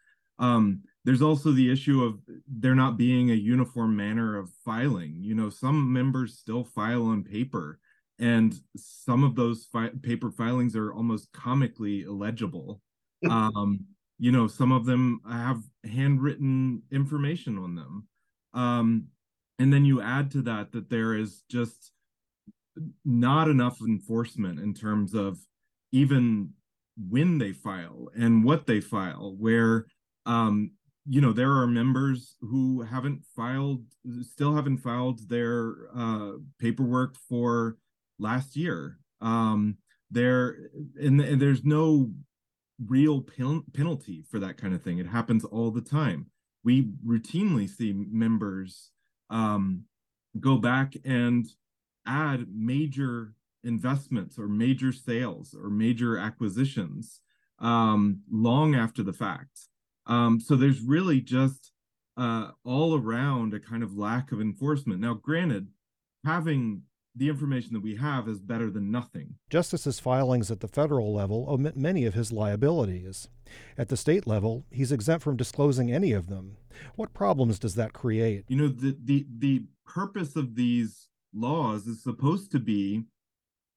um, 0.44 0.82
there's 1.06 1.22
also 1.22 1.52
the 1.52 1.72
issue 1.72 2.04
of 2.04 2.20
there 2.48 2.76
not 2.76 2.98
being 2.98 3.32
a 3.32 3.36
uniform 3.36 3.96
manner 3.96 4.38
of 4.38 4.52
filing. 4.66 5.16
You 5.20 5.36
know 5.36 5.50
some 5.50 5.92
members 5.92 6.38
still 6.38 6.66
file 6.66 7.06
on 7.06 7.24
paper 7.24 7.80
and 8.20 8.54
some 8.76 9.24
of 9.24 9.36
those 9.36 9.68
fi- 9.72 9.92
paper 10.02 10.32
filings 10.32 10.76
are 10.76 10.94
almost 10.94 11.32
comically 11.32 12.02
illegible. 12.04 12.82
Um, 13.30 13.86
you 14.20 14.34
know 14.34 14.48
some 14.48 14.74
of 14.74 14.86
them 14.86 15.22
have 15.26 15.64
handwritten 15.90 16.82
information 16.92 17.58
on 17.58 17.74
them. 17.74 18.08
Um, 18.54 19.06
and 19.60 19.72
then 19.72 19.86
you 19.86 20.02
add 20.02 20.30
to 20.32 20.42
that 20.42 20.74
that 20.74 20.90
there 20.90 21.14
is 21.14 21.44
just 21.50 21.94
not 23.06 23.48
enough 23.48 23.80
enforcement 23.80 24.60
in 24.60 24.74
terms 24.74 25.14
of 25.14 25.40
even 25.94 26.50
when 26.98 27.38
they 27.38 27.54
file 27.54 28.10
and 28.14 28.44
what 28.44 28.68
they 28.68 28.82
file 28.82 29.36
where 29.40 29.86
um, 30.26 30.72
you 31.08 31.20
know 31.20 31.34
there 31.34 31.52
are 31.52 31.68
members 31.68 32.36
who 32.42 32.82
haven't 32.82 33.24
filed 33.36 33.84
still 34.22 34.56
haven't 34.56 34.78
filed 34.78 35.28
their 35.30 35.76
uh, 35.96 36.32
paperwork 36.60 37.18
for 37.30 37.78
last 38.20 38.56
year 38.56 39.00
um, 39.22 39.78
there 40.12 40.58
and, 41.00 41.20
and 41.20 41.42
there's 41.42 41.64
no 41.64 42.10
real 42.88 43.22
pen- 43.22 43.64
penalty 43.74 44.24
for 44.30 44.40
that 44.40 44.58
kind 44.58 44.74
of 44.74 44.82
thing. 44.82 45.00
It 45.00 45.08
happens 45.08 45.46
all 45.46 45.72
the 45.72 45.82
time. 45.82 46.28
We 46.64 46.90
routinely 47.06 47.70
see 47.70 47.94
members 47.94 48.92
um, 49.30 49.84
go 50.40 50.58
back 50.58 50.96
and 51.06 51.46
add 52.06 52.48
major 52.54 53.34
investments 53.64 54.38
or 54.38 54.48
major 54.48 54.92
sales 54.92 55.56
or 55.58 55.70
major 55.70 56.18
acquisitions 56.18 57.22
um, 57.60 58.22
long 58.32 58.76
after 58.76 59.04
the 59.04 59.14
fact. 59.14 59.68
Um, 60.06 60.40
so 60.40 60.56
there's 60.56 60.82
really 60.82 61.22
just 61.22 61.72
uh, 62.18 62.52
all 62.64 63.00
around 63.00 63.54
a 63.54 63.60
kind 63.60 63.84
of 63.84 63.98
lack 63.98 64.32
of 64.32 64.42
enforcement. 64.42 65.00
Now, 65.00 65.14
granted, 65.14 65.68
having 66.26 66.84
the 67.16 67.30
information 67.30 67.74
that 67.74 67.84
we 67.84 67.96
have 67.96 68.28
is 68.28 68.40
better 68.40 68.70
than 68.72 68.92
nothing. 68.92 69.36
Justice's 69.50 70.00
filings 70.00 70.50
at 70.50 70.62
the 70.62 70.68
federal 70.68 71.14
level 71.14 71.46
omit 71.48 71.78
many 71.78 72.06
of 72.06 72.16
his 72.16 72.32
liabilities. 72.32 73.28
At 73.78 73.90
the 73.90 73.98
state 73.98 74.26
level, 74.26 74.66
he's 74.72 74.92
exempt 74.92 75.24
from 75.24 75.38
disclosing 75.38 75.92
any 75.92 76.12
of 76.12 76.28
them. 76.28 76.58
What 76.96 77.14
problems 77.14 77.60
does 77.60 77.76
that 77.76 77.94
create? 77.94 78.46
You 78.48 78.58
know, 78.58 78.68
the 78.68 78.98
the 79.04 79.28
the 79.38 79.66
purpose 79.86 80.36
of 80.36 80.56
these 80.56 81.10
laws 81.34 81.86
is 81.86 82.02
supposed 82.02 82.52
to 82.52 82.60
be 82.60 83.04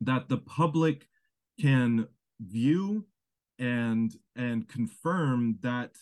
that 0.00 0.28
the 0.28 0.38
public 0.38 1.08
can 1.60 2.08
view 2.40 3.04
and 3.58 4.14
and 4.34 4.66
confirm 4.68 5.58
that 5.60 5.92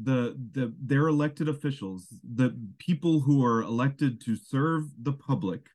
the 0.00 0.36
the 0.52 0.72
their 0.80 1.08
elected 1.08 1.48
officials, 1.48 2.06
the 2.22 2.56
people 2.78 3.20
who 3.20 3.44
are 3.44 3.62
elected 3.62 4.20
to 4.22 4.36
serve 4.36 4.84
the 5.02 5.12
public 5.12 5.68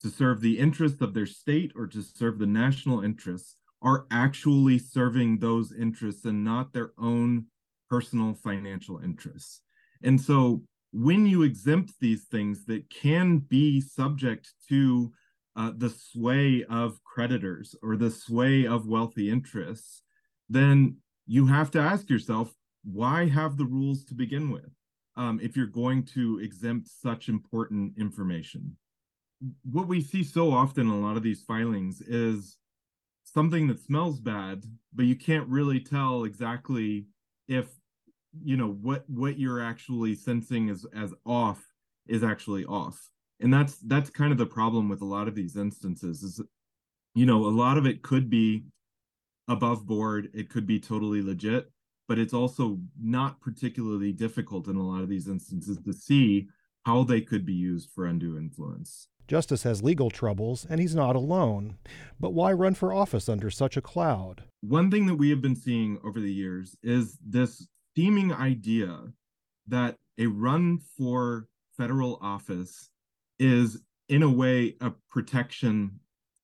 to 0.00 0.08
serve 0.08 0.40
the 0.40 0.58
interests 0.58 1.00
of 1.00 1.14
their 1.14 1.26
state 1.26 1.72
or 1.76 1.86
to 1.86 2.02
serve 2.02 2.38
the 2.38 2.46
national 2.46 3.02
interests 3.02 3.56
are 3.82 4.06
actually 4.10 4.78
serving 4.78 5.38
those 5.38 5.72
interests 5.72 6.24
and 6.24 6.44
not 6.44 6.72
their 6.72 6.92
own 6.98 7.44
personal 7.88 8.34
financial 8.34 8.98
interests. 8.98 9.62
And 10.02 10.20
so 10.20 10.62
when 10.92 11.26
you 11.26 11.42
exempt 11.42 11.92
these 12.00 12.24
things 12.24 12.64
that 12.66 12.88
can 12.90 13.38
be 13.38 13.80
subject 13.80 14.52
to 14.68 15.12
uh, 15.56 15.72
the 15.76 15.90
sway 15.90 16.64
of 16.70 17.02
creditors 17.04 17.74
or 17.82 17.96
the 17.96 18.10
sway 18.10 18.66
of 18.66 18.86
wealthy 18.86 19.30
interests, 19.30 20.02
then 20.48 20.96
you 21.26 21.46
have 21.46 21.70
to 21.72 21.80
ask 21.80 22.08
yourself, 22.08 22.54
why 22.84 23.26
have 23.28 23.56
the 23.56 23.64
rules 23.64 24.04
to 24.04 24.14
begin 24.14 24.50
with 24.50 24.70
um, 25.16 25.40
if 25.42 25.56
you're 25.56 25.66
going 25.66 26.04
to 26.04 26.38
exempt 26.40 26.88
such 26.88 27.28
important 27.28 27.92
information? 27.98 28.76
what 29.70 29.88
we 29.88 30.00
see 30.00 30.22
so 30.22 30.52
often 30.52 30.86
in 30.86 30.92
a 30.92 31.00
lot 31.00 31.16
of 31.16 31.22
these 31.22 31.42
filings 31.42 32.00
is 32.02 32.58
something 33.24 33.66
that 33.68 33.80
smells 33.80 34.20
bad, 34.20 34.64
but 34.94 35.06
you 35.06 35.16
can't 35.16 35.48
really 35.48 35.80
tell 35.80 36.24
exactly 36.24 37.06
if 37.48 37.68
you 38.44 38.56
know 38.56 38.68
what 38.68 39.08
what 39.08 39.38
you're 39.38 39.62
actually 39.62 40.14
sensing 40.14 40.70
as 40.70 40.86
as 40.94 41.12
off 41.26 41.64
is 42.06 42.22
actually 42.22 42.64
off. 42.64 43.08
And 43.40 43.52
that's 43.52 43.78
that's 43.78 44.10
kind 44.10 44.30
of 44.30 44.38
the 44.38 44.46
problem 44.46 44.88
with 44.88 45.00
a 45.00 45.06
lot 45.06 45.26
of 45.26 45.34
these 45.34 45.56
instances 45.56 46.22
is 46.22 46.40
you 47.14 47.26
know, 47.26 47.44
a 47.46 47.50
lot 47.50 47.76
of 47.76 47.86
it 47.86 48.02
could 48.02 48.30
be 48.30 48.64
above 49.48 49.84
board, 49.84 50.28
it 50.32 50.48
could 50.48 50.66
be 50.66 50.78
totally 50.78 51.22
legit, 51.22 51.70
but 52.10 52.18
it's 52.18 52.34
also 52.34 52.76
not 53.00 53.40
particularly 53.40 54.12
difficult 54.12 54.66
in 54.66 54.74
a 54.74 54.82
lot 54.82 55.00
of 55.00 55.08
these 55.08 55.28
instances 55.28 55.78
to 55.84 55.92
see 55.92 56.48
how 56.84 57.04
they 57.04 57.20
could 57.20 57.46
be 57.46 57.52
used 57.52 57.88
for 57.88 58.04
undue 58.04 58.36
influence. 58.36 59.06
Justice 59.28 59.62
has 59.62 59.84
legal 59.84 60.10
troubles, 60.10 60.66
and 60.68 60.80
he's 60.80 60.96
not 60.96 61.14
alone. 61.14 61.76
But 62.18 62.34
why 62.34 62.52
run 62.52 62.74
for 62.74 62.92
office 62.92 63.28
under 63.28 63.48
such 63.48 63.76
a 63.76 63.80
cloud? 63.80 64.42
One 64.60 64.90
thing 64.90 65.06
that 65.06 65.14
we 65.14 65.30
have 65.30 65.40
been 65.40 65.54
seeing 65.54 66.00
over 66.04 66.18
the 66.18 66.32
years 66.32 66.76
is 66.82 67.16
this 67.24 67.68
seeming 67.96 68.32
idea 68.32 69.12
that 69.68 69.94
a 70.18 70.26
run 70.26 70.80
for 70.98 71.46
federal 71.76 72.18
office 72.20 72.90
is, 73.38 73.78
in 74.08 74.24
a 74.24 74.28
way, 74.28 74.74
a 74.80 74.90
protection 75.08 76.00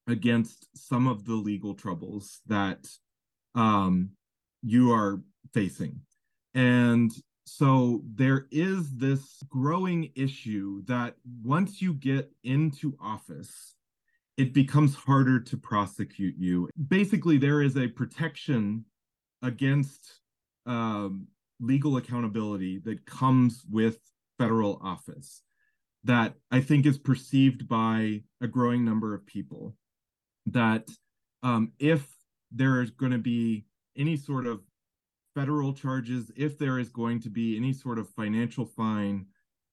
against 0.06 0.68
some 0.76 1.08
of 1.08 1.24
the 1.24 1.34
legal 1.34 1.74
troubles 1.74 2.40
that 2.46 2.86
um, 3.56 4.10
you 4.62 4.92
are 4.92 5.22
facing. 5.56 5.98
And 6.54 7.10
so 7.46 8.02
there 8.14 8.46
is 8.50 8.94
this 8.94 9.42
growing 9.48 10.10
issue 10.14 10.84
that 10.84 11.14
once 11.42 11.80
you 11.80 11.94
get 11.94 12.30
into 12.44 12.94
office, 13.00 13.74
it 14.36 14.52
becomes 14.52 14.94
harder 14.94 15.40
to 15.40 15.56
prosecute 15.56 16.34
you. 16.36 16.68
Basically, 16.88 17.38
there 17.38 17.62
is 17.62 17.78
a 17.78 17.88
protection 17.88 18.84
against 19.42 20.20
um, 20.66 21.26
legal 21.58 21.96
accountability 21.96 22.80
that 22.84 23.06
comes 23.06 23.64
with 23.70 23.98
federal 24.38 24.78
office 24.84 25.40
that 26.04 26.34
I 26.50 26.60
think 26.60 26.84
is 26.84 26.98
perceived 26.98 27.66
by 27.66 28.20
a 28.42 28.46
growing 28.46 28.84
number 28.84 29.14
of 29.14 29.24
people. 29.24 29.74
That 30.44 30.90
um, 31.42 31.72
if 31.78 32.06
there 32.52 32.82
is 32.82 32.90
going 32.90 33.12
to 33.12 33.18
be 33.18 33.64
any 33.96 34.18
sort 34.18 34.46
of 34.46 34.60
federal 35.36 35.74
charges, 35.74 36.32
if 36.34 36.58
there 36.58 36.78
is 36.78 36.88
going 36.88 37.20
to 37.20 37.28
be 37.28 37.58
any 37.58 37.70
sort 37.70 37.98
of 37.98 38.08
financial 38.08 38.64
fine, 38.64 39.26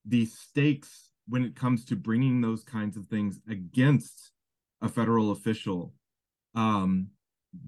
the 0.06 0.26
stakes 0.26 1.12
when 1.30 1.42
it 1.42 1.56
comes 1.56 1.86
to 1.86 1.96
bringing 1.96 2.42
those 2.42 2.64
kinds 2.64 2.98
of 2.98 3.08
things 3.08 3.40
against 3.50 4.32
a 4.82 4.90
federal 4.90 5.32
official 5.32 5.94
um, 6.54 7.08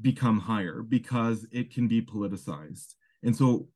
become 0.01 0.41
higher 0.41 0.81
because 0.81 1.47
it 1.53 1.73
can 1.73 1.87
be 1.87 2.01
politicized. 2.01 2.95
And 3.23 3.33
so, 3.33 3.69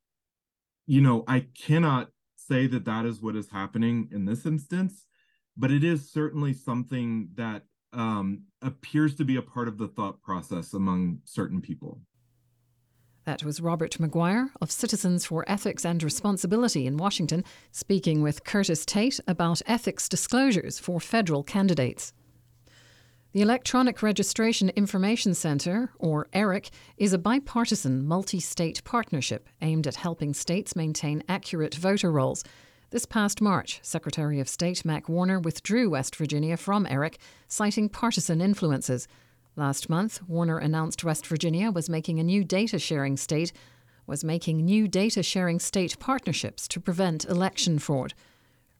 you 0.85 0.99
know, 0.99 1.23
I 1.25 1.45
cannot 1.57 2.09
say 2.35 2.67
that 2.67 2.83
that 2.83 3.05
is 3.05 3.21
what 3.21 3.37
is 3.37 3.49
happening 3.49 4.09
in 4.11 4.25
this 4.25 4.45
instance, 4.45 5.05
but 5.55 5.71
it 5.71 5.85
is 5.85 6.11
certainly 6.11 6.53
something 6.53 7.29
that 7.35 7.63
um, 7.93 8.43
appears 8.61 9.15
to 9.15 9.23
be 9.23 9.37
a 9.37 9.41
part 9.41 9.69
of 9.69 9.77
the 9.77 9.87
thought 9.87 10.21
process 10.21 10.73
among 10.73 11.19
certain 11.23 11.61
people. 11.61 12.01
That 13.29 13.43
was 13.43 13.61
Robert 13.61 13.99
Maguire 13.99 14.49
of 14.59 14.71
Citizens 14.71 15.23
for 15.23 15.45
Ethics 15.47 15.85
and 15.85 16.01
Responsibility 16.01 16.87
in 16.87 16.97
Washington 16.97 17.43
speaking 17.71 18.23
with 18.23 18.43
Curtis 18.43 18.87
Tate 18.87 19.19
about 19.27 19.61
ethics 19.67 20.09
disclosures 20.09 20.79
for 20.79 20.99
federal 20.99 21.43
candidates. 21.43 22.11
The 23.33 23.43
Electronic 23.43 24.01
Registration 24.01 24.69
Information 24.69 25.35
Centre, 25.35 25.91
or 25.99 26.27
ERIC, 26.33 26.71
is 26.97 27.13
a 27.13 27.19
bipartisan 27.19 28.07
multi 28.07 28.39
state 28.39 28.83
partnership 28.83 29.47
aimed 29.61 29.85
at 29.85 29.97
helping 29.97 30.33
states 30.33 30.75
maintain 30.75 31.21
accurate 31.29 31.75
voter 31.75 32.11
rolls. 32.11 32.43
This 32.89 33.05
past 33.05 33.41
March, 33.41 33.79
Secretary 33.83 34.39
of 34.39 34.49
State 34.49 34.83
Mac 34.83 35.07
Warner 35.07 35.39
withdrew 35.39 35.91
West 35.91 36.15
Virginia 36.15 36.57
from 36.57 36.87
ERIC, 36.87 37.19
citing 37.47 37.89
partisan 37.89 38.41
influences. 38.41 39.07
Last 39.55 39.89
month, 39.89 40.21
Warner 40.27 40.57
announced 40.57 41.03
West 41.03 41.27
Virginia 41.27 41.71
was 41.71 41.89
making 41.89 42.19
a 42.19 42.23
new 42.23 42.43
data 42.43 42.79
sharing 42.79 43.17
state, 43.17 43.51
was 44.07 44.23
making 44.23 44.63
new 44.63 44.87
data 44.87 45.21
sharing 45.21 45.59
state 45.59 45.99
partnerships 45.99 46.67
to 46.69 46.79
prevent 46.79 47.25
election 47.25 47.79
fraud. 47.79 48.13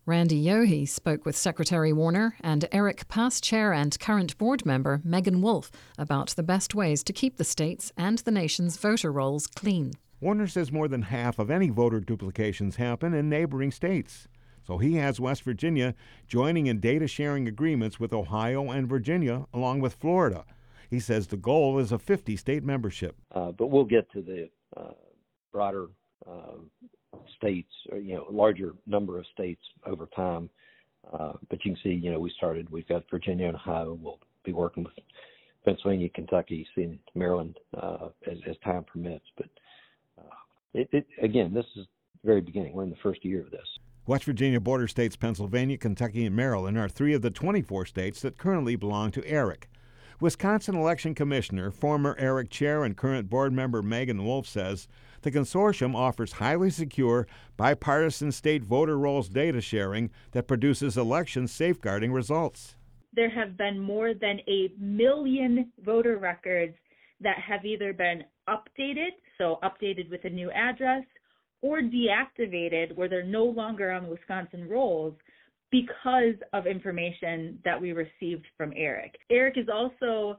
Randy 0.05 0.43
Yohe 0.43 0.88
spoke 0.88 1.25
with 1.25 1.35
Secretary 1.35 1.93
Warner 1.93 2.35
and 2.41 2.65
ERIC 2.71 3.07
past 3.09 3.43
chair 3.43 3.73
and 3.73 3.99
current 3.99 4.38
board 4.38 4.65
member 4.65 5.01
Meagan 5.03 5.41
Wolfe, 5.41 5.69
about 5.97 6.29
the 6.29 6.43
best 6.43 6.73
ways 6.73 7.03
to 7.03 7.13
keep 7.13 7.38
the 7.38 7.43
state's 7.43 7.91
and 7.95 8.19
the 8.19 8.31
nation's 8.31 8.77
voter 8.77 9.11
rolls 9.11 9.45
clean. 9.45 9.91
Warner 10.21 10.47
says 10.47 10.71
more 10.71 10.88
than 10.88 11.03
half 11.03 11.39
of 11.39 11.51
any 11.51 11.69
voter 11.69 11.99
duplications 11.99 12.77
happen 12.77 13.13
in 13.13 13.29
neighboring 13.29 13.71
states. 13.71 14.27
So 14.65 14.77
he 14.77 14.95
has 14.95 15.19
West 15.19 15.43
Virginia 15.43 15.93
joining 16.27 16.67
in 16.67 16.79
data 16.79 17.07
sharing 17.07 17.47
agreements 17.47 17.99
with 17.99 18.13
Ohio 18.13 18.71
and 18.71 18.88
Virginia, 18.88 19.45
along 19.53 19.79
with 19.81 19.93
Florida. 19.93 20.45
He 20.89 21.00
says 21.00 21.27
the 21.27 21.38
goal 21.38 21.79
is 21.79 21.91
a 21.91 22.00
50 22.00 22.36
state 22.36 22.63
membership. 22.63 23.15
Uh, 23.31 23.51
but 23.51 23.67
we'll 23.67 23.86
get 23.86 24.12
to 24.12 24.22
the 24.22 24.50
uh, 24.75 24.93
broader 25.51 25.88
uh, 26.27 26.58
states, 27.38 27.72
or, 27.91 28.00
you 28.00 28.15
know, 28.15 28.25
larger 28.29 28.74
number 28.88 29.19
of 29.19 29.25
states 29.34 29.62
over 29.86 30.08
time. 30.15 30.50
Uh, 31.13 31.34
but 31.50 31.63
you 31.63 31.74
can 31.74 31.81
see, 31.84 31.89
you 31.89 32.12
know, 32.12 32.19
we 32.19 32.31
started, 32.36 32.69
we've 32.69 32.88
got 32.88 33.03
Virginia 33.10 33.48
and 33.48 33.55
Ohio. 33.55 33.98
We'll 34.01 34.19
be 34.43 34.51
working 34.51 34.84
with 34.84 34.93
Pennsylvania, 35.63 36.10
Kentucky, 36.10 36.67
seeing 36.75 37.00
Maryland 37.15 37.58
uh, 37.79 38.10
as, 38.29 38.38
as 38.50 38.55
time 38.63 38.84
permits. 38.84 39.25
But 39.38 39.48
it, 40.74 40.88
it, 40.91 41.08
again, 41.22 41.53
this 41.53 41.65
is 41.75 41.86
the 42.22 42.27
very 42.27 42.41
beginning. 42.41 42.74
We're 42.74 42.84
in 42.84 42.89
the 42.89 42.96
first 43.01 43.24
year 43.25 43.41
of 43.41 43.51
this. 43.51 43.65
West 44.05 44.24
Virginia 44.24 44.60
border 44.60 44.88
states 44.88 45.15
Pennsylvania, 45.15 45.77
Kentucky, 45.77 46.25
and 46.25 46.36
Maryland 46.36 46.77
are 46.77 46.89
three 46.89 47.13
of 47.13 47.22
the 47.22 47.29
24 47.29 47.86
states 47.86 48.22
that 48.22 48.38
currently 48.38 48.75
belong 48.75 49.12
to 49.12 49.22
ERIC. 49.24 49.69
Wisconsin 50.21 50.75
Election 50.75 51.15
Commissioner, 51.15 51.71
former 51.71 52.13
ERIC 52.19 52.49
chair, 52.49 52.83
and 52.83 52.97
current 52.97 53.29
board 53.29 53.53
member 53.53 53.81
Meagan 53.81 54.25
Wolfe 54.25 54.47
says 54.47 54.89
the 55.21 55.31
consortium 55.31 55.95
offers 55.95 56.33
highly 56.33 56.69
secure, 56.69 57.25
bipartisan 57.55 58.33
state 58.33 58.61
voter 58.61 58.97
rolls 58.97 59.29
data 59.29 59.61
sharing 59.61 60.09
that 60.31 60.45
produces 60.45 60.97
election 60.97 61.47
safeguarding 61.47 62.11
results. 62.11 62.75
There 63.13 63.29
have 63.29 63.55
been 63.55 63.79
more 63.79 64.13
than 64.13 64.41
a 64.49 64.73
million 64.77 65.71
voter 65.85 66.17
records 66.17 66.75
that 67.21 67.38
have 67.39 67.63
either 67.63 67.93
been 67.93 68.25
updated, 68.49 69.11
so 69.38 69.57
updated 69.63 70.09
with 70.09 70.25
a 70.25 70.29
new 70.29 70.51
address, 70.51 71.05
or 71.61 71.79
deactivated 71.79 72.93
where 72.93 73.07
they're 73.07 73.23
no 73.23 73.45
longer 73.45 73.89
on 73.89 74.03
the 74.03 74.09
Wisconsin 74.09 74.67
rolls 74.67 75.13
because 75.71 76.35
of 76.53 76.65
information 76.65 77.59
that 77.63 77.79
we 77.79 77.91
received 77.91 78.45
from 78.57 78.71
ERIC. 78.73 79.15
ERIC 79.29 79.57
is 79.57 79.67
also 79.73 80.38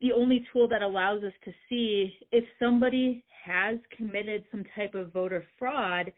the 0.00 0.12
only 0.12 0.44
tool 0.52 0.68
that 0.68 0.82
allows 0.82 1.22
us 1.22 1.32
to 1.44 1.52
see 1.68 2.12
if 2.32 2.44
somebody 2.58 3.24
has 3.44 3.78
committed 3.96 4.44
some 4.50 4.64
type 4.74 4.94
of 4.94 5.12
voter 5.12 5.44
fraud 5.58 6.12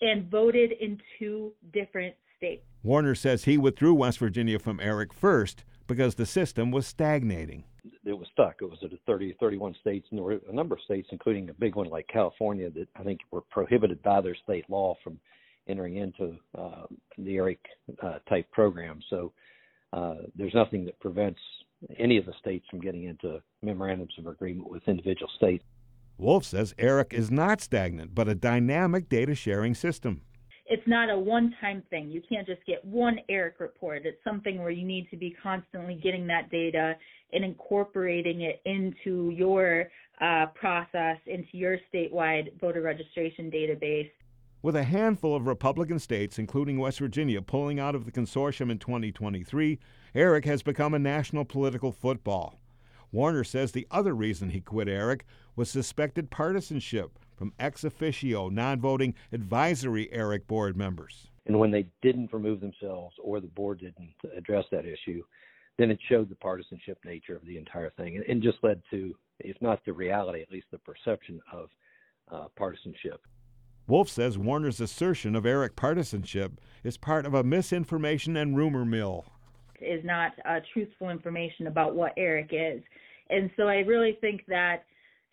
and 0.00 0.30
voted 0.30 0.72
in 0.80 0.98
two 1.18 1.52
different 1.72 2.14
states. 2.36 2.62
Warner 2.82 3.14
says 3.14 3.44
he 3.44 3.58
withdrew 3.58 3.94
West 3.94 4.18
Virginia 4.18 4.58
from 4.58 4.78
ERIC 4.78 5.12
first 5.12 5.64
because 5.86 6.14
the 6.14 6.26
system 6.26 6.70
was 6.70 6.86
stagnating 6.86 7.64
it 8.04 8.18
was 8.18 8.28
stuck. 8.32 8.56
It 8.60 8.70
was 8.70 8.78
at 8.82 8.90
30, 9.06 9.36
31 9.38 9.74
states, 9.80 10.06
and 10.10 10.18
there 10.18 10.24
were 10.24 10.40
a 10.48 10.54
number 10.54 10.74
of 10.74 10.80
states, 10.82 11.08
including 11.10 11.48
a 11.50 11.54
big 11.54 11.74
one 11.74 11.88
like 11.88 12.06
California, 12.08 12.70
that 12.70 12.88
I 12.96 13.02
think 13.02 13.20
were 13.30 13.40
prohibited 13.42 14.02
by 14.02 14.20
their 14.20 14.36
state 14.44 14.68
law 14.70 14.96
from 15.02 15.18
entering 15.68 15.96
into 15.96 16.36
uh, 16.56 16.84
the 17.18 17.36
ERIC 17.36 17.58
uh, 18.02 18.18
type 18.28 18.50
program. 18.52 19.00
So 19.10 19.32
uh, 19.92 20.14
there's 20.36 20.54
nothing 20.54 20.84
that 20.86 20.98
prevents 21.00 21.40
any 21.98 22.16
of 22.16 22.26
the 22.26 22.32
states 22.40 22.66
from 22.70 22.80
getting 22.80 23.04
into 23.04 23.40
memorandums 23.62 24.14
of 24.18 24.26
agreement 24.26 24.70
with 24.70 24.82
individual 24.86 25.30
states. 25.36 25.64
Wolfe 26.18 26.44
says 26.44 26.74
ERIC 26.78 27.12
is 27.12 27.30
not 27.30 27.60
stagnant, 27.60 28.14
but 28.14 28.28
a 28.28 28.34
dynamic 28.34 29.08
data 29.08 29.34
sharing 29.34 29.74
system 29.74 30.22
it's 30.68 30.86
not 30.86 31.10
a 31.10 31.18
one 31.18 31.54
time 31.60 31.82
thing. 31.90 32.10
You 32.10 32.20
can't 32.28 32.46
just 32.46 32.64
get 32.66 32.84
one 32.84 33.18
ERIC 33.28 33.60
report. 33.60 34.02
It's 34.04 34.22
something 34.24 34.58
where 34.58 34.70
you 34.70 34.84
need 34.84 35.08
to 35.10 35.16
be 35.16 35.34
constantly 35.42 35.94
getting 35.94 36.26
that 36.26 36.50
data 36.50 36.94
and 37.32 37.44
incorporating 37.44 38.42
it 38.42 38.60
into 38.64 39.30
your 39.30 39.86
uh, 40.20 40.46
process, 40.54 41.18
into 41.26 41.56
your 41.56 41.78
statewide 41.92 42.58
voter 42.60 42.82
registration 42.82 43.50
database. 43.50 44.10
With 44.62 44.74
a 44.74 44.84
handful 44.84 45.36
of 45.36 45.46
Republican 45.46 45.98
states, 45.98 46.38
including 46.38 46.78
West 46.78 46.98
Virginia, 46.98 47.42
pulling 47.42 47.78
out 47.78 47.94
of 47.94 48.04
the 48.04 48.10
consortium 48.10 48.70
in 48.70 48.78
2023, 48.78 49.78
ERIC 50.14 50.44
has 50.46 50.62
become 50.62 50.94
a 50.94 50.98
national 50.98 51.44
political 51.44 51.92
football. 51.92 52.58
Warner 53.12 53.44
says 53.44 53.72
the 53.72 53.86
other 53.90 54.14
reason 54.14 54.50
he 54.50 54.60
quit 54.60 54.88
ERIC 54.88 55.24
was 55.54 55.70
suspected 55.70 56.30
partisanship 56.30 57.18
from 57.36 57.52
ex 57.58 57.84
officio 57.84 58.48
non 58.48 58.80
voting 58.80 59.14
advisory 59.30 60.08
ERIC 60.12 60.46
board 60.46 60.76
members. 60.76 61.28
And 61.46 61.58
when 61.58 61.70
they 61.70 61.86
didn't 62.02 62.32
remove 62.32 62.60
themselves 62.60 63.14
or 63.22 63.40
the 63.40 63.46
board 63.46 63.80
didn't 63.80 64.14
address 64.36 64.64
that 64.72 64.84
issue, 64.84 65.22
then 65.78 65.90
it 65.90 66.00
showed 66.08 66.28
the 66.28 66.34
partisanship 66.36 66.98
nature 67.04 67.36
of 67.36 67.44
the 67.46 67.58
entire 67.58 67.90
thing 67.90 68.22
and, 68.26 68.42
just 68.42 68.58
led 68.62 68.82
to, 68.90 69.14
if 69.40 69.56
not 69.60 69.84
the 69.84 69.92
reality, 69.92 70.40
at 70.40 70.50
least 70.50 70.66
the 70.72 70.78
perception 70.78 71.40
of 71.52 71.68
uh, 72.32 72.46
partisanship. 72.56 73.20
Wolfe 73.86 74.08
says 74.08 74.36
Warner's 74.36 74.80
assertion 74.80 75.36
of 75.36 75.46
ERIC 75.46 75.76
partisanship 75.76 76.60
is 76.82 76.96
part 76.96 77.24
of 77.24 77.34
a 77.34 77.44
misinformation 77.44 78.36
and 78.36 78.56
rumor 78.56 78.84
mill. 78.84 79.26
Is 79.80 80.04
not 80.04 80.32
uh, 80.48 80.60
truthful 80.72 81.10
information 81.10 81.66
about 81.66 81.94
what 81.94 82.16
ERIC 82.16 82.50
is. 82.52 82.82
And 83.30 83.50
so 83.56 83.64
I 83.64 83.78
really 83.80 84.18
think 84.20 84.42
that 84.48 84.84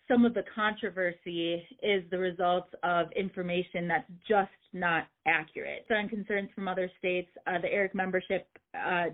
some 0.06 0.24
of 0.24 0.34
the 0.34 0.44
controversy 0.54 1.66
is 1.82 2.04
the 2.10 2.18
result 2.18 2.66
of 2.82 3.10
information 3.12 3.88
that's 3.88 4.10
just 4.28 4.50
not 4.72 5.06
accurate. 5.26 5.86
So, 5.88 5.94
on 5.94 6.08
concerns 6.08 6.50
from 6.54 6.68
other 6.68 6.90
states, 6.98 7.30
uh, 7.46 7.58
the 7.60 7.68
ERIC 7.68 7.94
membership 7.94 8.46
uh, 8.74 9.06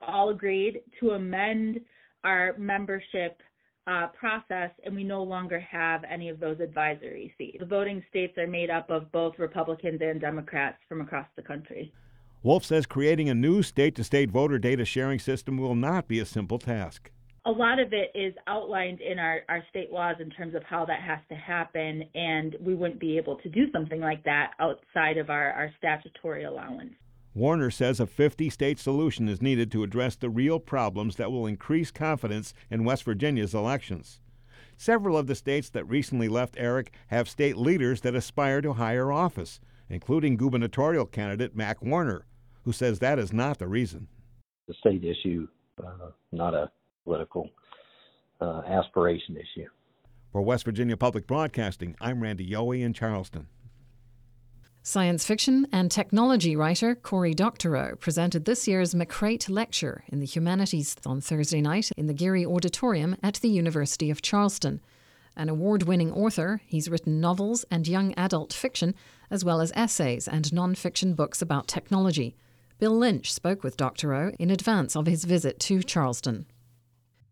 all 0.00 0.30
agreed 0.30 0.80
to 1.00 1.10
amend 1.10 1.80
our 2.24 2.54
membership 2.58 3.40
uh, 3.86 4.08
process, 4.08 4.70
and 4.84 4.94
we 4.94 5.04
no 5.04 5.22
longer 5.22 5.58
have 5.60 6.02
any 6.10 6.28
of 6.28 6.38
those 6.38 6.60
advisory 6.60 7.34
seats. 7.38 7.58
The 7.60 7.66
voting 7.66 8.02
states 8.10 8.36
are 8.38 8.46
made 8.46 8.70
up 8.70 8.90
of 8.90 9.10
both 9.12 9.38
Republicans 9.38 10.00
and 10.02 10.20
Democrats 10.20 10.78
from 10.88 11.00
across 11.00 11.26
the 11.36 11.42
country. 11.42 11.92
Wolfe 12.42 12.64
says 12.64 12.86
creating 12.86 13.28
a 13.28 13.34
new 13.34 13.62
state 13.62 13.94
to 13.96 14.04
state 14.04 14.30
voter 14.30 14.58
data 14.58 14.84
sharing 14.84 15.18
system 15.18 15.56
will 15.58 15.74
not 15.74 16.08
be 16.08 16.18
a 16.18 16.26
simple 16.26 16.58
task 16.58 17.10
a 17.44 17.50
lot 17.50 17.80
of 17.80 17.92
it 17.92 18.12
is 18.14 18.34
outlined 18.46 19.00
in 19.00 19.18
our, 19.18 19.40
our 19.48 19.64
state 19.68 19.90
laws 19.90 20.16
in 20.20 20.30
terms 20.30 20.54
of 20.54 20.62
how 20.62 20.84
that 20.84 21.00
has 21.00 21.18
to 21.28 21.34
happen, 21.34 22.04
and 22.14 22.56
we 22.60 22.74
wouldn't 22.74 23.00
be 23.00 23.16
able 23.16 23.36
to 23.36 23.48
do 23.48 23.70
something 23.72 24.00
like 24.00 24.22
that 24.24 24.52
outside 24.60 25.18
of 25.18 25.28
our, 25.28 25.52
our 25.52 25.72
statutory 25.78 26.44
allowance. 26.44 26.92
Warner 27.34 27.70
says 27.70 27.98
a 27.98 28.06
50 28.06 28.50
state 28.50 28.78
solution 28.78 29.26
is 29.26 29.40
needed 29.40 29.72
to 29.72 29.82
address 29.82 30.16
the 30.16 30.28
real 30.28 30.60
problems 30.60 31.16
that 31.16 31.32
will 31.32 31.46
increase 31.46 31.90
confidence 31.90 32.52
in 32.70 32.84
West 32.84 33.04
Virginia's 33.04 33.54
elections. 33.54 34.20
Several 34.76 35.16
of 35.16 35.26
the 35.26 35.34
states 35.34 35.70
that 35.70 35.88
recently 35.88 36.28
left 36.28 36.58
ERIC 36.58 36.92
have 37.06 37.28
state 37.28 37.56
leaders 37.56 38.02
that 38.02 38.14
aspire 38.14 38.60
to 38.60 38.74
higher 38.74 39.10
office, 39.10 39.60
including 39.88 40.36
gubernatorial 40.36 41.06
candidate 41.06 41.56
Mac 41.56 41.82
Warner, 41.82 42.26
who 42.64 42.72
says 42.72 42.98
that 42.98 43.18
is 43.18 43.32
not 43.32 43.58
the 43.58 43.68
reason. 43.68 44.08
The 44.68 44.74
state 44.74 45.04
issue, 45.04 45.48
uh, 45.82 46.10
not 46.32 46.52
a 46.54 46.70
political 47.04 47.48
uh, 48.42 48.62
aspiration 48.66 49.36
issue. 49.36 49.68
For 50.32 50.42
West 50.42 50.64
Virginia 50.64 50.96
Public 50.96 51.26
Broadcasting, 51.26 51.96
I'm 52.00 52.22
Randy 52.22 52.48
Yohe 52.48 52.82
in 52.82 52.92
Charleston. 52.92 53.46
Science 54.84 55.24
fiction 55.24 55.64
and 55.70 55.92
technology 55.92 56.56
writer 56.56 56.96
Cory 56.96 57.34
Doctorow 57.34 57.94
presented 58.00 58.44
this 58.44 58.66
year's 58.66 58.94
McCreight 58.94 59.48
Lecture 59.48 60.02
in 60.08 60.18
the 60.18 60.26
Humanities 60.26 60.96
on 61.06 61.20
Thursday 61.20 61.60
night 61.60 61.92
in 61.96 62.08
the 62.08 62.12
Geary 62.12 62.44
Auditorium 62.44 63.14
at 63.22 63.34
the 63.34 63.48
University 63.48 64.10
of 64.10 64.22
Charleston. 64.22 64.80
An 65.36 65.48
award 65.48 65.84
winning 65.84 66.10
author, 66.10 66.62
he's 66.66 66.90
written 66.90 67.20
novels 67.20 67.64
and 67.70 67.86
young 67.86 68.12
adult 68.14 68.52
fiction, 68.52 68.96
as 69.30 69.44
well 69.44 69.60
as 69.60 69.70
essays 69.76 70.26
and 70.26 70.52
non 70.52 70.74
fiction 70.74 71.14
books 71.14 71.40
about 71.40 71.68
technology. 71.68 72.34
Bill 72.80 72.98
Lynch 72.98 73.32
spoke 73.32 73.62
with 73.62 73.76
Doctorow 73.76 74.32
in 74.40 74.50
advance 74.50 74.96
of 74.96 75.06
his 75.06 75.24
visit 75.24 75.60
to 75.60 75.84
Charleston. 75.84 76.46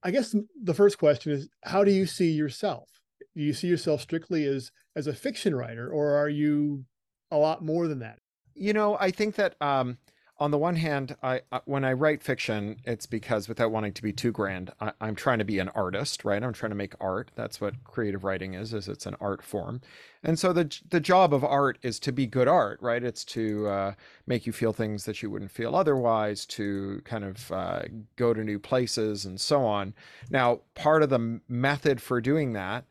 I 0.05 0.13
guess 0.13 0.37
the 0.63 0.75
first 0.75 0.99
question 0.99 1.33
is 1.33 1.49
how 1.65 1.83
do 1.83 1.91
you 1.91 2.07
see 2.07 2.31
yourself? 2.31 2.89
Do 3.35 3.43
you 3.43 3.55
see 3.55 3.67
yourself 3.67 4.03
strictly 4.03 4.45
as 4.45 4.71
as 4.95 5.09
a 5.09 5.13
fiction 5.13 5.55
writer 5.55 5.91
or 5.91 6.15
are 6.15 6.29
you 6.29 6.85
a 7.31 7.37
lot 7.37 7.65
more 7.65 7.89
than 7.89 8.01
that? 8.01 8.19
You 8.55 8.73
know, 8.73 8.97
I 8.99 9.11
think 9.11 9.37
that 9.37 9.61
um 9.61 9.99
on 10.41 10.51
the 10.51 10.59
one 10.59 10.77
hand, 10.77 11.15
I, 11.23 11.43
I, 11.53 11.61
when 11.67 11.85
I 11.85 11.93
write 11.93 12.23
fiction, 12.23 12.81
it's 12.85 13.05
because 13.05 13.47
without 13.47 13.71
wanting 13.71 13.93
to 13.93 14.03
be 14.03 14.11
too 14.11 14.33
grand, 14.33 14.73
I, 14.81 14.93
am 15.03 15.15
trying 15.15 15.39
to 15.39 15.45
be 15.45 15.59
an 15.59 15.69
artist, 15.69 16.25
right? 16.25 16.43
I'm 16.43 16.55
trying 16.55 16.71
to 16.71 16.77
make 16.77 16.95
art. 16.99 17.31
That's 17.35 17.61
what 17.61 17.85
creative 17.85 18.25
writing 18.25 18.55
is, 18.55 18.73
is 18.73 18.89
it's 18.89 19.05
an 19.05 19.17
art 19.21 19.43
form. 19.43 19.83
And 20.25 20.39
so 20.39 20.55
the 20.55 20.75
the 20.89 20.99
job 20.99 21.35
of 21.35 21.45
art 21.45 21.79
is 21.83 22.01
to 22.01 22.13
be 22.13 22.27
good 22.27 22.49
art, 22.49 22.81
right? 22.81 23.05
It's 23.05 23.23
to 23.27 23.69
uh, 23.69 23.95
make 24.27 24.47
you 24.47 24.53
feel 24.53 24.73
things 24.73 25.05
that 25.05 25.23
you 25.23 25.31
wouldn't 25.31 25.51
feel 25.51 25.77
otherwise, 25.77 26.47
to 26.47 27.03
kind 27.05 27.25
of 27.25 27.53
uh, 27.53 27.83
go 28.17 28.33
to 28.33 28.43
new 28.43 28.59
places 28.59 29.27
and 29.27 29.39
so 29.39 29.63
on. 29.67 29.93
Now, 30.31 30.61
part 30.75 31.03
of 31.03 31.11
the 31.11 31.41
method 31.49 32.01
for 32.01 32.19
doing 32.23 32.55
that 32.55 32.87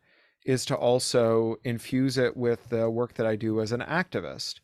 is 0.49 0.65
to 0.65 0.75
also 0.75 1.57
infuse 1.63 2.17
it 2.17 2.35
with 2.35 2.69
the 2.69 2.89
work 2.89 3.13
that 3.13 3.27
I 3.27 3.35
do 3.35 3.62
as 3.62 3.71
an 3.71 3.81
activist, 3.81 4.55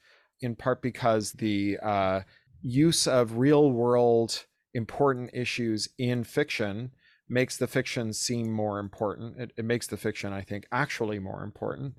in 0.42 0.56
part 0.56 0.82
because 0.82 1.34
the 1.34 1.78
uh, 1.84 2.22
use 2.64 3.08
of 3.08 3.38
real 3.38 3.72
world 3.72 4.46
important 4.74 5.30
issues 5.32 5.88
in 6.00 6.24
fiction 6.24 6.90
makes 7.30 7.58
the 7.58 7.68
fiction 7.68 8.14
seem 8.14 8.52
more 8.52 8.80
important. 8.80 9.40
It, 9.40 9.52
it 9.58 9.66
makes 9.66 9.86
the 9.86 9.98
fiction, 9.98 10.34
I 10.34 10.42
think, 10.42 10.66
actually 10.72 11.20
more 11.20 11.44
important 11.44 11.94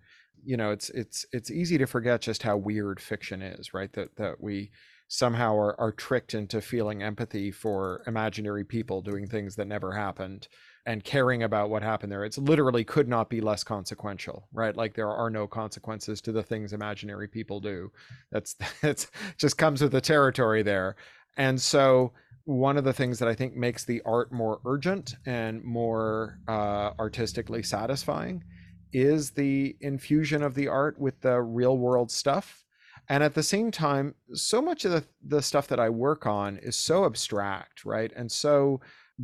you 0.44 0.56
know 0.56 0.70
it's 0.70 0.90
it's 0.90 1.26
it's 1.32 1.50
easy 1.50 1.76
to 1.76 1.86
forget 1.86 2.20
just 2.20 2.42
how 2.42 2.56
weird 2.56 3.00
fiction 3.00 3.42
is 3.42 3.74
right 3.74 3.92
that 3.94 4.14
that 4.16 4.40
we 4.40 4.70
somehow 5.08 5.56
are, 5.56 5.78
are 5.80 5.92
tricked 5.92 6.34
into 6.34 6.60
feeling 6.60 7.02
empathy 7.02 7.50
for 7.50 8.02
imaginary 8.06 8.64
people 8.64 9.02
doing 9.02 9.26
things 9.26 9.56
that 9.56 9.66
never 9.66 9.92
happened 9.92 10.48
and 10.86 11.02
caring 11.04 11.42
about 11.42 11.68
what 11.70 11.82
happened 11.82 12.12
there. 12.12 12.24
It's 12.24 12.38
literally 12.38 12.84
could 12.84 13.08
not 13.08 13.28
be 13.28 13.40
less 13.40 13.64
consequential 13.64 14.48
right? 14.52 14.76
Like 14.76 14.94
there 14.94 15.10
are 15.10 15.30
no 15.30 15.46
consequences 15.46 16.20
to 16.22 16.32
the 16.32 16.42
things 16.42 16.72
imaginary 16.72 17.28
people 17.28 17.60
do. 17.60 17.90
That's 18.30 18.56
that's 18.82 19.10
just 19.36 19.58
comes 19.58 19.82
with 19.82 19.92
the 19.92 20.00
territory 20.00 20.62
there. 20.62 20.96
And 21.36 21.60
so 21.60 22.12
one 22.44 22.76
of 22.76 22.84
the 22.84 22.92
things 22.92 23.18
that 23.18 23.26
i 23.28 23.34
think 23.34 23.56
makes 23.56 23.84
the 23.84 24.00
art 24.06 24.32
more 24.32 24.60
urgent 24.64 25.16
and 25.26 25.64
more 25.64 26.38
uh, 26.46 26.92
artistically 26.96 27.60
satisfying 27.60 28.40
is 28.92 29.32
the 29.32 29.76
infusion 29.80 30.42
of 30.42 30.54
the 30.54 30.68
art 30.68 30.98
with 30.98 31.20
the 31.20 31.40
real 31.42 31.76
world 31.76 32.10
stuff. 32.10 32.65
And 33.08 33.22
at 33.22 33.34
the 33.34 33.42
same 33.42 33.70
time, 33.70 34.14
so 34.34 34.60
much 34.60 34.84
of 34.84 34.92
the, 34.92 35.04
the 35.24 35.42
stuff 35.42 35.68
that 35.68 35.80
I 35.80 35.88
work 35.90 36.26
on 36.26 36.58
is 36.58 36.76
so 36.76 37.04
abstract, 37.04 37.84
right? 37.84 38.12
And 38.16 38.30
so 38.30 38.80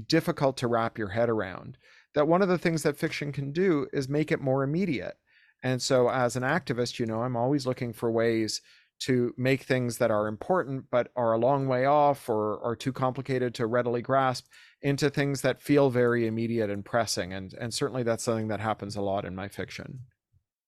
difficult 0.07 0.57
to 0.59 0.69
wrap 0.69 0.99
your 0.99 1.09
head 1.09 1.29
around 1.29 1.79
that 2.15 2.29
one 2.29 2.43
of 2.43 2.49
the 2.49 2.59
things 2.59 2.83
that 2.83 2.97
fiction 2.97 3.33
can 3.33 3.53
do 3.53 3.87
is 3.93 4.09
make 4.09 4.31
it 4.31 4.41
more 4.41 4.63
immediate. 4.63 5.17
And 5.63 5.81
so, 5.81 6.11
as 6.11 6.37
an 6.37 6.43
activist, 6.43 6.99
you 6.99 7.07
know, 7.07 7.23
I'm 7.23 7.37
always 7.37 7.67
looking 7.67 7.93
for 7.93 8.11
ways 8.11 8.61
to 9.03 9.35
make 9.37 9.63
things 9.63 9.99
that 9.99 10.13
are 10.13 10.29
important 10.29 10.85
but 10.91 11.11
are 11.17 11.33
a 11.33 11.39
long 11.39 11.67
way 11.67 11.87
off 11.87 12.29
or 12.29 12.63
are 12.63 12.77
too 12.77 12.93
complicated 12.93 13.53
to 13.53 13.67
readily 13.67 14.01
grasp 14.01 14.47
into 14.83 15.11
things 15.11 15.41
that 15.41 15.61
feel 15.61 15.91
very 15.91 16.27
immediate 16.27 16.71
and 16.71 16.85
pressing 16.85 17.33
and 17.33 17.53
and 17.55 17.75
certainly 17.75 18.05
that's 18.05 18.23
something 18.23 18.49
that 18.49 18.61
happens 18.61 18.95
a 18.95 19.03
lot 19.03 19.25
in 19.25 19.35
my 19.35 19.49
fiction 19.49 19.99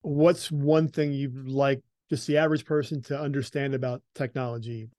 what's 0.01 0.51
one 0.51 0.89
thing 0.89 1.13
you'd 1.13 1.47
like 1.47 1.81
just 2.09 2.27
the 2.27 2.37
average 2.37 2.65
person 2.65 3.01
to 3.03 3.19
understand 3.19 3.73
about 3.73 4.01
technology? 4.13 4.89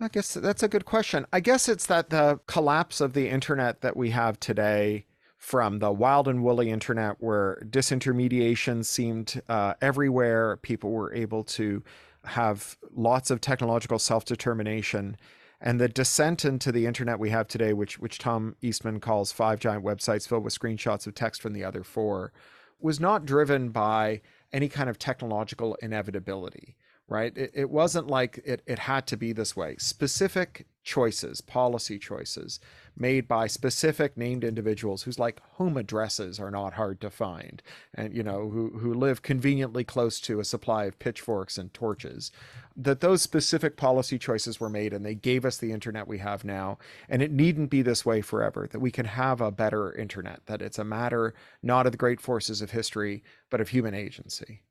I 0.00 0.08
guess 0.08 0.34
that's 0.34 0.62
a 0.62 0.68
good 0.68 0.84
question. 0.84 1.26
I 1.32 1.40
guess 1.40 1.68
it's 1.68 1.86
that 1.86 2.10
the 2.10 2.40
collapse 2.46 3.00
of 3.00 3.12
the 3.12 3.28
internet 3.28 3.82
that 3.82 3.96
we 3.96 4.10
have 4.10 4.40
today 4.40 5.06
from 5.42 5.78
the 5.78 5.92
wild 5.92 6.28
and 6.28 6.42
woolly 6.42 6.70
internet 6.70 7.16
where 7.18 7.60
disintermediation 7.68 8.84
seemed 8.84 9.42
uh, 9.48 9.74
everywhere 9.80 10.56
people 10.58 10.90
were 10.90 11.12
able 11.14 11.42
to 11.42 11.82
have 12.24 12.76
lots 12.94 13.30
of 13.30 13.40
technological 13.40 13.98
self-determination 13.98 15.16
and 15.60 15.80
the 15.80 15.88
descent 15.88 16.44
into 16.44 16.70
the 16.70 16.86
internet 16.86 17.18
we 17.18 17.30
have 17.30 17.48
today 17.48 17.72
which 17.72 17.98
which 17.98 18.18
Tom 18.18 18.54
Eastman 18.62 19.00
calls 19.00 19.32
five 19.32 19.58
giant 19.58 19.84
websites 19.84 20.28
filled 20.28 20.44
with 20.44 20.56
screenshots 20.56 21.08
of 21.08 21.14
text 21.16 21.42
from 21.42 21.52
the 21.52 21.64
other 21.64 21.82
four 21.82 22.32
was 22.80 23.00
not 23.00 23.26
driven 23.26 23.70
by 23.70 24.20
any 24.52 24.68
kind 24.68 24.90
of 24.90 24.98
technological 24.98 25.76
inevitability 25.82 26.76
right? 27.08 27.36
It, 27.36 27.50
it 27.54 27.70
wasn't 27.70 28.06
like 28.06 28.40
it, 28.44 28.62
it 28.66 28.78
had 28.78 29.06
to 29.08 29.16
be 29.16 29.32
this 29.32 29.54
way. 29.54 29.76
Specific 29.78 30.66
choices 30.82 31.40
policy 31.40 31.98
choices 31.98 32.58
made 32.96 33.26
by 33.26 33.46
specific 33.46 34.16
named 34.16 34.44
individuals 34.44 35.02
whose 35.02 35.18
like 35.18 35.40
home 35.52 35.76
addresses 35.76 36.38
are 36.38 36.50
not 36.50 36.74
hard 36.74 37.00
to 37.00 37.10
find 37.10 37.62
and 37.94 38.14
you 38.14 38.22
know 38.22 38.50
who 38.50 38.70
who 38.78 38.92
live 38.92 39.22
conveniently 39.22 39.84
close 39.84 40.20
to 40.20 40.40
a 40.40 40.44
supply 40.44 40.84
of 40.84 40.98
pitchforks 40.98 41.56
and 41.58 41.72
torches 41.72 42.30
that 42.76 43.00
those 43.00 43.22
specific 43.22 43.76
policy 43.76 44.18
choices 44.18 44.58
were 44.58 44.68
made 44.68 44.92
and 44.92 45.04
they 45.04 45.14
gave 45.14 45.44
us 45.44 45.58
the 45.58 45.72
internet 45.72 46.08
we 46.08 46.18
have 46.18 46.44
now. 46.44 46.78
And 47.08 47.22
it 47.22 47.30
needn't 47.30 47.70
be 47.70 47.82
this 47.82 48.06
way 48.06 48.20
forever 48.20 48.68
that 48.70 48.80
we 48.80 48.90
can 48.90 49.06
have 49.06 49.40
a 49.40 49.50
better 49.50 49.92
internet 49.92 50.46
that 50.46 50.62
it's 50.62 50.78
a 50.78 50.84
matter 50.84 51.34
not 51.62 51.86
of 51.86 51.92
the 51.92 51.98
great 51.98 52.20
forces 52.20 52.62
of 52.62 52.70
history 52.70 53.22
but 53.50 53.60
of 53.60 53.68
human 53.68 53.94
agency. 53.94 54.62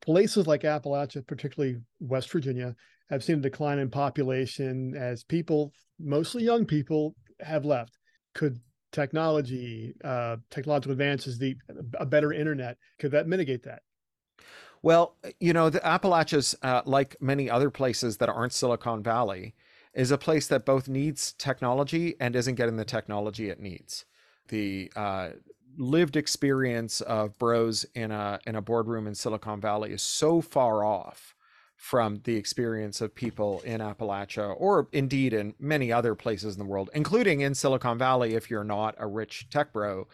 Places 0.00 0.46
like 0.46 0.62
Appalachia, 0.62 1.26
particularly 1.26 1.76
West 2.00 2.30
Virginia, 2.30 2.74
have 3.08 3.24
seen 3.24 3.38
a 3.38 3.42
decline 3.42 3.78
in 3.78 3.90
population 3.90 4.94
as 4.96 5.24
people, 5.24 5.72
mostly 5.98 6.42
young 6.42 6.66
people, 6.66 7.14
have 7.40 7.64
left. 7.64 7.98
Could 8.34 8.60
technology, 8.92 9.94
uh, 10.04 10.36
technological 10.50 10.92
advances, 10.92 11.38
the 11.38 11.56
a 11.98 12.06
better 12.06 12.32
internet, 12.32 12.78
could 12.98 13.10
that 13.12 13.26
mitigate 13.26 13.62
that? 13.64 13.82
Well, 14.82 15.16
you 15.40 15.52
know, 15.52 15.70
the 15.70 15.84
Appalachians, 15.86 16.54
uh, 16.62 16.82
like 16.84 17.16
many 17.20 17.48
other 17.48 17.70
places 17.70 18.18
that 18.18 18.28
aren't 18.28 18.52
Silicon 18.52 19.02
Valley, 19.02 19.54
is 19.94 20.10
a 20.10 20.18
place 20.18 20.46
that 20.48 20.66
both 20.66 20.88
needs 20.88 21.32
technology 21.32 22.16
and 22.20 22.36
isn't 22.36 22.56
getting 22.56 22.76
the 22.76 22.84
technology 22.84 23.48
it 23.48 23.60
needs. 23.60 24.04
The 24.48 24.92
uh, 24.94 25.30
lived 25.76 26.16
experience 26.16 27.00
of 27.00 27.38
bros 27.38 27.84
in 27.94 28.10
a 28.10 28.38
in 28.46 28.56
a 28.56 28.62
boardroom 28.62 29.06
in 29.06 29.14
Silicon 29.14 29.60
Valley 29.60 29.92
is 29.92 30.02
so 30.02 30.40
far 30.40 30.84
off 30.84 31.33
from 31.76 32.20
the 32.24 32.36
experience 32.36 33.00
of 33.00 33.14
people 33.14 33.60
in 33.60 33.80
Appalachia 33.80 34.54
or 34.58 34.88
indeed 34.92 35.32
in 35.32 35.54
many 35.58 35.92
other 35.92 36.14
places 36.14 36.54
in 36.54 36.58
the 36.58 36.64
world, 36.64 36.90
including 36.94 37.40
in 37.40 37.54
Silicon 37.54 37.98
Valley, 37.98 38.34
if 38.34 38.50
you're 38.50 38.64
not 38.64 38.94
a 38.98 39.06
rich 39.06 39.48
tech 39.50 39.72
bro, 39.72 40.06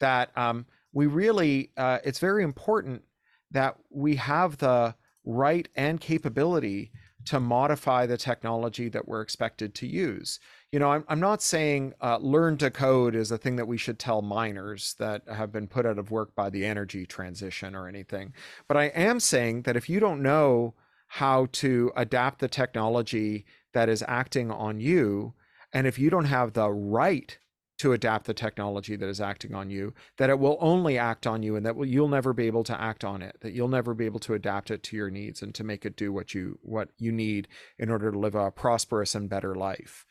that 0.00 0.36
um, 0.36 0.64
we 0.92 1.06
really, 1.06 1.70
uh, 1.76 1.98
it's 2.04 2.18
very 2.18 2.42
important 2.42 3.02
that 3.50 3.76
we 3.90 4.16
have 4.16 4.58
the 4.58 4.94
right 5.24 5.68
and 5.76 6.00
capability 6.00 6.90
to 7.26 7.40
modify 7.40 8.06
the 8.06 8.16
technology 8.16 8.88
that 8.88 9.06
we're 9.06 9.20
expected 9.20 9.74
to 9.74 9.86
use. 9.86 10.40
You 10.72 10.78
know, 10.78 10.92
I'm, 10.92 11.04
I'm 11.08 11.20
not 11.20 11.42
saying 11.42 11.92
uh, 12.00 12.16
learn 12.18 12.56
to 12.58 12.70
code 12.70 13.14
is 13.14 13.30
a 13.30 13.36
thing 13.36 13.56
that 13.56 13.68
we 13.68 13.76
should 13.76 13.98
tell 13.98 14.22
miners 14.22 14.94
that 14.98 15.22
have 15.28 15.52
been 15.52 15.66
put 15.66 15.84
out 15.84 15.98
of 15.98 16.10
work 16.10 16.34
by 16.34 16.48
the 16.48 16.64
energy 16.64 17.04
transition 17.04 17.74
or 17.74 17.86
anything. 17.86 18.32
But 18.66 18.78
I 18.78 18.84
am 18.84 19.20
saying 19.20 19.62
that 19.62 19.76
if 19.76 19.90
you 19.90 20.00
don't 20.00 20.22
know 20.22 20.74
how 21.08 21.46
to 21.52 21.90
adapt 21.96 22.38
the 22.38 22.48
technology 22.48 23.44
that 23.72 23.88
is 23.88 24.04
acting 24.06 24.50
on 24.50 24.80
you. 24.80 25.34
And 25.72 25.86
if 25.86 25.98
you 25.98 26.10
don't 26.10 26.26
have 26.26 26.52
the 26.52 26.70
right 26.70 27.36
to 27.78 27.92
adapt 27.92 28.26
the 28.26 28.34
technology 28.34 28.96
that 28.96 29.08
is 29.08 29.20
acting 29.20 29.54
on 29.54 29.70
you, 29.70 29.94
that 30.16 30.30
it 30.30 30.38
will 30.38 30.58
only 30.60 30.98
act 30.98 31.26
on 31.26 31.42
you 31.42 31.54
and 31.54 31.64
that 31.64 31.76
will, 31.76 31.86
you'll 31.86 32.08
never 32.08 32.32
be 32.32 32.46
able 32.46 32.64
to 32.64 32.80
act 32.80 33.04
on 33.04 33.22
it, 33.22 33.36
that 33.40 33.52
you'll 33.52 33.68
never 33.68 33.94
be 33.94 34.04
able 34.04 34.18
to 34.18 34.34
adapt 34.34 34.70
it 34.70 34.82
to 34.82 34.96
your 34.96 35.10
needs 35.10 35.42
and 35.42 35.54
to 35.54 35.64
make 35.64 35.86
it 35.86 35.96
do 35.96 36.12
what 36.12 36.34
you 36.34 36.58
what 36.62 36.88
you 36.98 37.12
need 37.12 37.46
in 37.78 37.88
order 37.88 38.10
to 38.10 38.18
live 38.18 38.34
a 38.34 38.50
prosperous 38.50 39.14
and 39.14 39.30
better 39.30 39.54
life. 39.54 40.04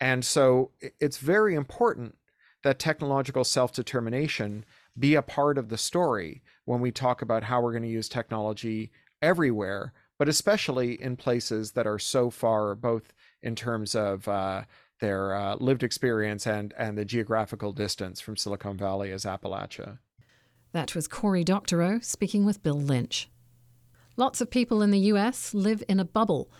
And 0.00 0.24
so 0.24 0.72
it's 1.00 1.18
very 1.18 1.54
important 1.54 2.16
that 2.62 2.78
technological 2.78 3.44
self-determination 3.44 4.64
be 4.98 5.14
a 5.14 5.22
part 5.22 5.56
of 5.56 5.68
the 5.68 5.78
story 5.78 6.42
when 6.64 6.80
we 6.80 6.90
talk 6.90 7.22
about 7.22 7.44
how 7.44 7.60
we're 7.60 7.72
going 7.72 7.82
to 7.82 7.88
use 7.88 8.08
technology 8.08 8.90
everywhere 9.22 9.92
but 10.18 10.28
especially 10.28 11.00
in 11.00 11.16
places 11.16 11.72
that 11.72 11.86
are 11.86 11.98
so 11.98 12.30
far, 12.30 12.74
both 12.74 13.12
in 13.42 13.54
terms 13.54 13.94
of 13.94 14.26
uh, 14.28 14.62
their 15.00 15.34
uh, 15.34 15.56
lived 15.56 15.82
experience 15.82 16.46
and, 16.46 16.72
and 16.78 16.96
the 16.96 17.04
geographical 17.04 17.72
distance 17.72 18.20
from 18.20 18.36
Silicon 18.36 18.76
Valley 18.76 19.10
as 19.10 19.24
Appalachia. 19.24 19.98
That 20.72 20.94
was 20.94 21.06
Cory 21.06 21.44
Doctorow 21.44 22.00
speaking 22.00 22.44
with 22.44 22.62
Bill 22.62 22.80
Lynch. 22.80 23.30
Lots 24.16 24.40
of 24.40 24.50
people 24.50 24.82
in 24.82 24.90
the 24.90 24.98
US 25.12 25.54
live 25.54 25.82
in 25.88 26.00
a 26.00 26.04
bubble. 26.04 26.50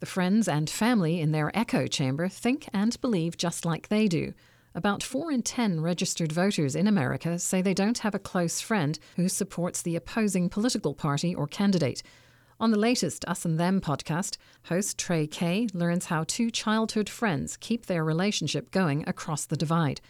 The 0.00 0.06
friends 0.06 0.48
and 0.48 0.68
family 0.68 1.20
in 1.20 1.32
their 1.32 1.56
echo 1.56 1.86
chamber 1.86 2.28
think 2.28 2.68
and 2.72 3.00
believe 3.00 3.36
just 3.36 3.64
like 3.64 3.88
they 3.88 4.08
do. 4.08 4.34
About 4.74 5.04
4 5.04 5.30
in 5.30 5.42
10 5.42 5.80
registered 5.80 6.32
voters 6.32 6.74
in 6.74 6.88
America 6.88 7.38
say 7.38 7.62
they 7.62 7.74
don't 7.74 7.98
have 7.98 8.14
a 8.14 8.18
close 8.18 8.60
friend 8.60 8.98
who 9.14 9.28
supports 9.28 9.82
the 9.82 9.94
opposing 9.94 10.48
political 10.48 10.94
party 10.94 11.32
or 11.32 11.46
candidate. 11.46 12.02
On 12.60 12.70
the 12.70 12.78
latest 12.78 13.24
Us 13.26 13.44
and 13.44 13.58
Them 13.58 13.80
podcast, 13.80 14.36
host 14.64 14.96
Trey 14.96 15.26
Kay 15.26 15.66
learns 15.74 16.06
how 16.06 16.22
two 16.24 16.52
childhood 16.52 17.08
friends 17.08 17.56
keep 17.56 17.86
their 17.86 18.04
relationship 18.04 18.70
going 18.70 19.02
across 19.08 19.44
the 19.44 19.56
divide. 19.56 20.00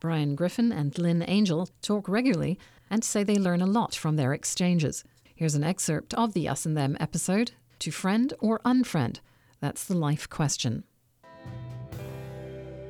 Brian 0.00 0.34
Griffin 0.34 0.72
and 0.72 0.98
Lynn 0.98 1.24
Angel 1.28 1.68
talk 1.82 2.08
regularly 2.08 2.58
and 2.90 3.04
say 3.04 3.22
they 3.22 3.36
learn 3.36 3.62
a 3.62 3.66
lot 3.66 3.94
from 3.94 4.16
their 4.16 4.34
exchanges. 4.34 5.04
Here's 5.36 5.54
an 5.54 5.62
excerpt 5.62 6.12
of 6.14 6.34
the 6.34 6.48
Us 6.48 6.66
and 6.66 6.76
Them 6.76 6.96
episode 6.98 7.52
To 7.78 7.92
Friend 7.92 8.34
or 8.40 8.58
Unfriend? 8.64 9.20
That's 9.60 9.84
the 9.84 9.96
life 9.96 10.28
question. 10.28 10.82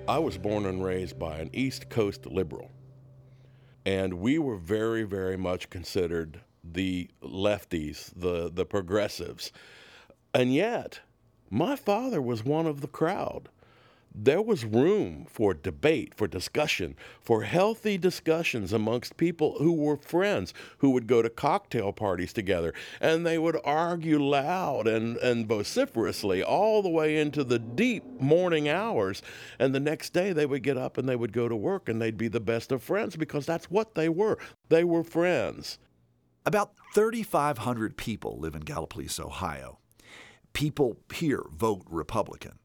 I 0.08 0.18
was 0.18 0.38
born 0.38 0.64
and 0.64 0.82
raised 0.82 1.18
by 1.18 1.38
an 1.38 1.50
East 1.52 1.90
Coast 1.90 2.26
liberal, 2.26 2.70
and 3.84 4.14
we 4.14 4.38
were 4.38 4.56
very, 4.56 5.02
very 5.02 5.36
much 5.36 5.68
considered 5.70 6.40
the 6.72 7.08
lefties, 7.22 8.10
the, 8.16 8.50
the 8.50 8.64
progressives. 8.64 9.52
And 10.32 10.52
yet, 10.54 11.00
my 11.50 11.76
father 11.76 12.20
was 12.20 12.44
one 12.44 12.66
of 12.66 12.80
the 12.80 12.88
crowd 12.88 13.48
there 14.14 14.40
was 14.40 14.64
room 14.64 15.26
for 15.28 15.52
debate, 15.54 16.14
for 16.14 16.28
discussion, 16.28 16.94
for 17.20 17.42
healthy 17.42 17.98
discussions 17.98 18.72
amongst 18.72 19.16
people 19.16 19.56
who 19.58 19.72
were 19.72 19.96
friends, 19.96 20.54
who 20.78 20.90
would 20.90 21.08
go 21.08 21.20
to 21.20 21.28
cocktail 21.28 21.92
parties 21.92 22.32
together, 22.32 22.72
and 23.00 23.26
they 23.26 23.38
would 23.38 23.58
argue 23.64 24.22
loud 24.22 24.86
and, 24.86 25.16
and 25.16 25.48
vociferously 25.48 26.44
all 26.44 26.80
the 26.80 26.88
way 26.88 27.18
into 27.18 27.42
the 27.42 27.58
deep 27.58 28.04
morning 28.20 28.68
hours. 28.68 29.20
And 29.58 29.74
the 29.74 29.80
next 29.80 30.12
day 30.12 30.32
they 30.32 30.46
would 30.46 30.62
get 30.62 30.78
up 30.78 30.96
and 30.96 31.08
they 31.08 31.16
would 31.16 31.32
go 31.32 31.48
to 31.48 31.56
work 31.56 31.88
and 31.88 32.00
they'd 32.00 32.16
be 32.16 32.28
the 32.28 32.38
best 32.38 32.70
of 32.70 32.84
friends 32.84 33.16
because 33.16 33.46
that's 33.46 33.68
what 33.68 33.96
they 33.96 34.08
were. 34.08 34.38
They 34.68 34.84
were 34.84 35.02
friends. 35.02 35.78
About 36.46 36.72
3,500 36.94 37.96
people 37.96 38.38
live 38.38 38.54
in 38.54 38.64
Gallipolis, 38.64 39.18
Ohio. 39.18 39.78
People 40.52 40.98
here 41.14 41.42
vote 41.50 41.84
Republican. 41.88 42.58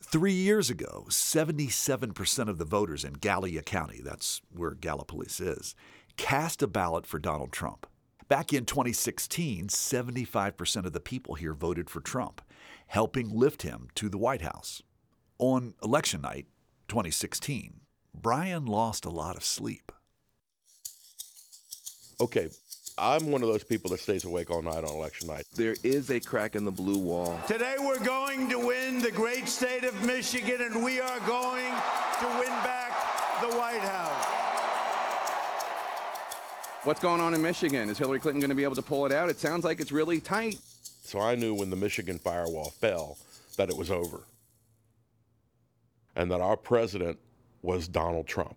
Three 0.00 0.32
years 0.32 0.70
ago, 0.70 1.04
77% 1.10 2.48
of 2.48 2.56
the 2.56 2.64
voters 2.64 3.04
in 3.04 3.12
Gallia 3.14 3.60
County, 3.60 4.00
that's 4.02 4.40
where 4.50 4.70
Gallipolis 4.70 5.42
is, 5.42 5.74
cast 6.16 6.62
a 6.62 6.66
ballot 6.66 7.06
for 7.06 7.18
Donald 7.18 7.52
Trump. 7.52 7.86
Back 8.28 8.54
in 8.54 8.64
2016, 8.64 9.68
75% 9.68 10.86
of 10.86 10.94
the 10.94 11.00
people 11.00 11.34
here 11.34 11.52
voted 11.52 11.90
for 11.90 12.00
Trump, 12.00 12.40
helping 12.86 13.28
lift 13.28 13.60
him 13.60 13.88
to 13.96 14.08
the 14.08 14.18
White 14.18 14.42
House. 14.42 14.82
On 15.38 15.74
election 15.82 16.22
night, 16.22 16.46
2016, 16.88 17.80
Brian 18.14 18.64
lost 18.64 19.04
a 19.04 19.10
lot 19.10 19.36
of 19.36 19.44
sleep. 19.44 19.92
Okay, 22.18 22.48
I'm 22.98 23.30
one 23.30 23.42
of 23.42 23.48
those 23.48 23.62
people 23.62 23.90
that 23.90 24.00
stays 24.00 24.24
awake 24.24 24.50
all 24.50 24.62
night 24.62 24.82
on 24.82 24.86
election 24.86 25.28
night. 25.28 25.44
There 25.54 25.76
is 25.82 26.10
a 26.10 26.18
crack 26.18 26.56
in 26.56 26.64
the 26.64 26.70
blue 26.70 26.96
wall. 26.96 27.38
Today 27.46 27.74
we're 27.78 28.02
going 28.02 28.48
to 28.48 28.58
win 28.58 29.00
the 29.00 29.10
great 29.10 29.48
state 29.48 29.84
of 29.84 30.02
Michigan, 30.06 30.62
and 30.62 30.82
we 30.82 30.98
are 30.98 31.20
going 31.20 31.66
to 32.20 32.26
win 32.38 32.48
back 32.64 32.92
the 33.42 33.54
White 33.54 33.82
House. 33.82 34.24
What's 36.84 37.00
going 37.00 37.20
on 37.20 37.34
in 37.34 37.42
Michigan? 37.42 37.90
Is 37.90 37.98
Hillary 37.98 38.18
Clinton 38.18 38.40
going 38.40 38.48
to 38.48 38.54
be 38.54 38.64
able 38.64 38.76
to 38.76 38.82
pull 38.82 39.04
it 39.04 39.12
out? 39.12 39.28
It 39.28 39.38
sounds 39.38 39.62
like 39.62 39.78
it's 39.78 39.92
really 39.92 40.18
tight. 40.18 40.58
So 41.02 41.20
I 41.20 41.34
knew 41.34 41.52
when 41.52 41.68
the 41.68 41.76
Michigan 41.76 42.18
firewall 42.18 42.70
fell 42.70 43.18
that 43.58 43.68
it 43.68 43.76
was 43.76 43.90
over 43.90 44.20
and 46.14 46.30
that 46.30 46.40
our 46.40 46.56
president 46.56 47.18
was 47.60 47.88
Donald 47.88 48.26
Trump. 48.26 48.56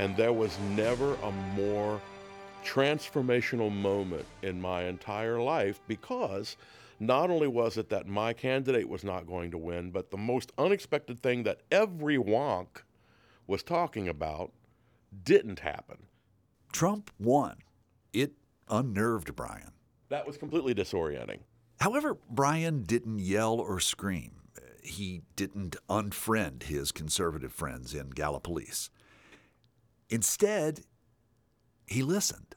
And 0.00 0.16
there 0.16 0.32
was 0.32 0.58
never 0.70 1.12
a 1.16 1.30
more 1.54 2.00
transformational 2.64 3.70
moment 3.70 4.24
in 4.40 4.58
my 4.58 4.84
entire 4.84 5.38
life 5.38 5.78
because 5.88 6.56
not 7.00 7.28
only 7.28 7.48
was 7.48 7.76
it 7.76 7.90
that 7.90 8.06
my 8.06 8.32
candidate 8.32 8.88
was 8.88 9.04
not 9.04 9.26
going 9.26 9.50
to 9.50 9.58
win, 9.58 9.90
but 9.90 10.10
the 10.10 10.16
most 10.16 10.52
unexpected 10.56 11.20
thing 11.22 11.42
that 11.42 11.60
every 11.70 12.16
wonk 12.16 12.82
was 13.46 13.62
talking 13.62 14.08
about 14.08 14.52
didn't 15.22 15.58
happen. 15.58 15.98
Trump 16.72 17.10
won. 17.18 17.58
It 18.14 18.32
unnerved 18.70 19.36
Brian. 19.36 19.72
That 20.08 20.26
was 20.26 20.38
completely 20.38 20.74
disorienting. 20.74 21.40
However, 21.78 22.16
Brian 22.30 22.84
didn't 22.84 23.18
yell 23.18 23.60
or 23.60 23.80
scream. 23.80 24.40
He 24.82 25.20
didn't 25.36 25.76
unfriend 25.90 26.62
his 26.62 26.90
conservative 26.90 27.52
friends 27.52 27.94
in 27.94 28.12
Gallipolis. 28.12 28.88
Instead, 30.10 30.80
he 31.86 32.02
listened. 32.02 32.54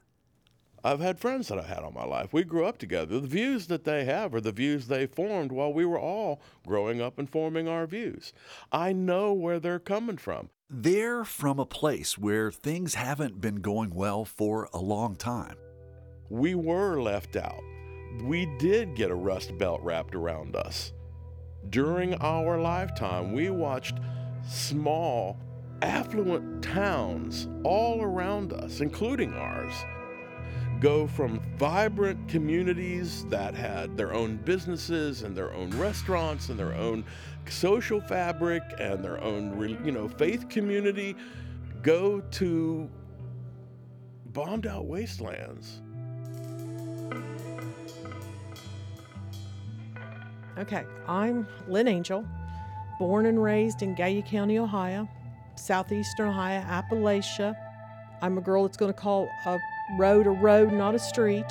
I've 0.86 1.00
had 1.00 1.18
friends 1.18 1.48
that 1.48 1.58
I 1.58 1.62
had 1.62 1.78
all 1.78 1.92
my 1.92 2.04
life. 2.04 2.34
We 2.34 2.44
grew 2.44 2.66
up 2.66 2.76
together. 2.76 3.18
The 3.18 3.26
views 3.26 3.68
that 3.68 3.84
they 3.84 4.04
have 4.04 4.34
are 4.34 4.40
the 4.40 4.52
views 4.52 4.86
they 4.86 5.06
formed 5.06 5.50
while 5.50 5.72
we 5.72 5.86
were 5.86 5.98
all 5.98 6.42
growing 6.66 7.00
up 7.00 7.18
and 7.18 7.30
forming 7.30 7.66
our 7.66 7.86
views. 7.86 8.34
I 8.70 8.92
know 8.92 9.32
where 9.32 9.58
they're 9.58 9.78
coming 9.78 10.18
from. 10.18 10.50
They're 10.68 11.24
from 11.24 11.58
a 11.58 11.64
place 11.64 12.18
where 12.18 12.50
things 12.50 12.96
haven't 12.96 13.40
been 13.40 13.56
going 13.56 13.94
well 13.94 14.26
for 14.26 14.68
a 14.74 14.78
long 14.78 15.16
time. 15.16 15.56
We 16.28 16.54
were 16.54 17.00
left 17.00 17.36
out. 17.36 17.62
We 18.22 18.46
did 18.58 18.94
get 18.94 19.10
a 19.10 19.14
rust 19.14 19.56
belt 19.56 19.80
wrapped 19.82 20.14
around 20.14 20.54
us. 20.54 20.92
During 21.70 22.14
our 22.16 22.60
lifetime, 22.60 23.32
we 23.32 23.48
watched 23.48 23.98
small 24.46 25.38
affluent 25.84 26.62
towns 26.62 27.46
all 27.62 28.02
around 28.02 28.54
us, 28.54 28.80
including 28.80 29.34
ours, 29.34 29.74
go 30.80 31.06
from 31.06 31.40
vibrant 31.56 32.26
communities 32.26 33.26
that 33.26 33.54
had 33.54 33.94
their 33.96 34.14
own 34.14 34.36
businesses 34.38 35.22
and 35.22 35.36
their 35.36 35.52
own 35.52 35.70
restaurants 35.78 36.48
and 36.48 36.58
their 36.58 36.72
own 36.74 37.04
social 37.48 38.00
fabric 38.00 38.62
and 38.78 39.04
their 39.04 39.22
own, 39.22 39.78
you 39.84 39.92
know, 39.92 40.08
faith 40.08 40.48
community, 40.48 41.14
go 41.82 42.20
to 42.20 42.88
bombed 44.32 44.66
out 44.66 44.86
wastelands. 44.86 45.82
Okay, 50.56 50.84
I'm 51.06 51.46
Lynn 51.68 51.88
Angel, 51.88 52.24
born 52.98 53.26
and 53.26 53.42
raised 53.42 53.82
in 53.82 53.94
Gallia 53.94 54.22
County, 54.22 54.58
Ohio 54.58 55.08
southeastern 55.56 56.28
Ohio, 56.28 56.60
Appalachia. 56.62 57.56
I'm 58.22 58.38
a 58.38 58.40
girl 58.40 58.62
that's 58.62 58.76
going 58.76 58.92
to 58.92 58.98
call 58.98 59.28
a 59.46 59.58
road 59.98 60.26
a 60.26 60.30
road, 60.30 60.72
not 60.72 60.94
a 60.94 60.98
street. 60.98 61.44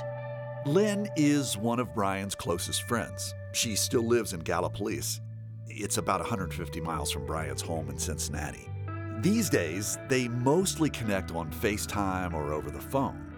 Lynn 0.65 1.09
is 1.15 1.57
one 1.57 1.79
of 1.79 1.93
Brian's 1.93 2.35
closest 2.35 2.83
friends. 2.83 3.33
She 3.53 3.75
still 3.75 4.03
lives 4.03 4.33
in 4.33 4.41
Gallipolis. 4.41 5.19
It's 5.67 5.97
about 5.97 6.19
150 6.19 6.81
miles 6.81 7.11
from 7.11 7.25
Brian's 7.25 7.61
home 7.61 7.89
in 7.89 7.97
Cincinnati. 7.97 8.69
These 9.19 9.49
days, 9.49 9.97
they 10.09 10.27
mostly 10.27 10.89
connect 10.89 11.31
on 11.33 11.51
FaceTime 11.51 12.33
or 12.33 12.53
over 12.53 12.71
the 12.71 12.79
phone. 12.79 13.33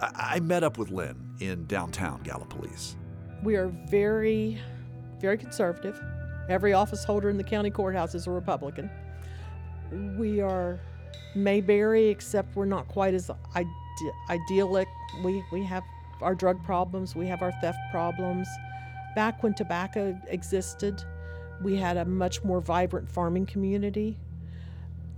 I, 0.00 0.36
I 0.36 0.40
met 0.40 0.64
up 0.64 0.78
with 0.78 0.90
Lynn 0.90 1.36
in 1.40 1.66
downtown 1.66 2.22
Gallipolis. 2.22 2.96
We 3.42 3.56
are 3.56 3.68
very, 3.90 4.58
very 5.20 5.36
conservative. 5.36 6.00
Every 6.48 6.72
office 6.72 7.04
holder 7.04 7.30
in 7.30 7.36
the 7.36 7.44
county 7.44 7.70
courthouse 7.70 8.14
is 8.14 8.26
a 8.26 8.30
Republican 8.30 8.90
we 10.18 10.40
are 10.40 10.80
Mayberry, 11.34 12.08
except 12.08 12.54
we're 12.56 12.64
not 12.64 12.88
quite 12.88 13.14
as 13.14 13.30
ide- 13.54 13.66
idyllic. 14.30 14.88
We, 15.24 15.42
we 15.52 15.64
have 15.64 15.82
our 16.20 16.34
drug 16.34 16.62
problems, 16.64 17.14
we 17.14 17.26
have 17.26 17.42
our 17.42 17.52
theft 17.60 17.78
problems. 17.90 18.48
Back 19.14 19.42
when 19.42 19.54
tobacco 19.54 20.18
existed, 20.28 21.02
we 21.62 21.76
had 21.76 21.96
a 21.96 22.04
much 22.04 22.42
more 22.44 22.60
vibrant 22.60 23.08
farming 23.08 23.46
community. 23.46 24.16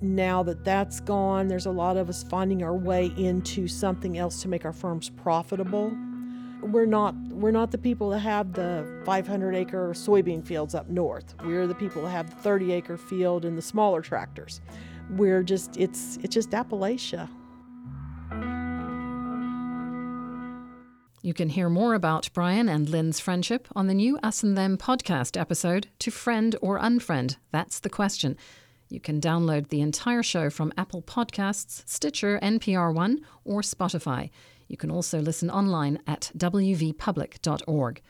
Now 0.02 0.42
that 0.42 0.64
that's 0.64 1.00
gone, 1.00 1.48
there's 1.48 1.66
a 1.66 1.70
lot 1.70 1.96
of 1.96 2.08
us 2.10 2.22
finding 2.22 2.62
our 2.62 2.74
way 2.74 3.12
into 3.16 3.66
something 3.68 4.18
else 4.18 4.42
to 4.42 4.48
make 4.48 4.64
our 4.64 4.72
farms 4.72 5.08
profitable. 5.08 5.96
We're 6.62 6.86
not 6.86 7.14
we're 7.30 7.50
not 7.50 7.70
the 7.70 7.78
people 7.78 8.10
that 8.10 8.20
have 8.20 8.52
the 8.52 9.02
500 9.04 9.54
acre 9.54 9.90
soybean 9.90 10.44
fields 10.44 10.74
up 10.74 10.88
north. 10.88 11.34
We're 11.44 11.66
the 11.66 11.74
people 11.74 12.02
that 12.02 12.10
have 12.10 12.30
the 12.30 12.36
30 12.36 12.72
acre 12.72 12.96
field 12.96 13.44
and 13.44 13.56
the 13.56 13.62
smaller 13.62 14.00
tractors. 14.00 14.60
We're 15.10 15.42
just 15.42 15.76
it's 15.76 16.18
it's 16.22 16.34
just 16.34 16.50
Appalachia. 16.50 17.28
You 21.22 21.34
can 21.34 21.48
hear 21.48 21.68
more 21.68 21.94
about 21.94 22.30
Brian 22.32 22.68
and 22.68 22.88
Lynn's 22.88 23.18
friendship 23.18 23.66
on 23.74 23.88
the 23.88 23.94
new 23.94 24.16
Us 24.18 24.44
and 24.44 24.56
Them 24.56 24.78
podcast 24.78 25.38
episode, 25.38 25.88
To 25.98 26.12
Friend 26.12 26.54
or 26.62 26.78
Unfriend? 26.78 27.36
That's 27.50 27.80
the 27.80 27.90
question. 27.90 28.36
You 28.88 29.00
can 29.00 29.20
download 29.20 29.68
the 29.68 29.80
entire 29.80 30.22
show 30.22 30.50
from 30.50 30.72
Apple 30.78 31.02
Podcasts, 31.02 31.82
Stitcher, 31.84 32.38
NPR 32.40 32.94
One, 32.94 33.22
or 33.44 33.62
Spotify. 33.62 34.30
You 34.68 34.76
can 34.76 34.90
also 34.90 35.20
listen 35.20 35.50
online 35.50 36.00
at 36.06 36.30
wvpublic.org. 36.36 38.02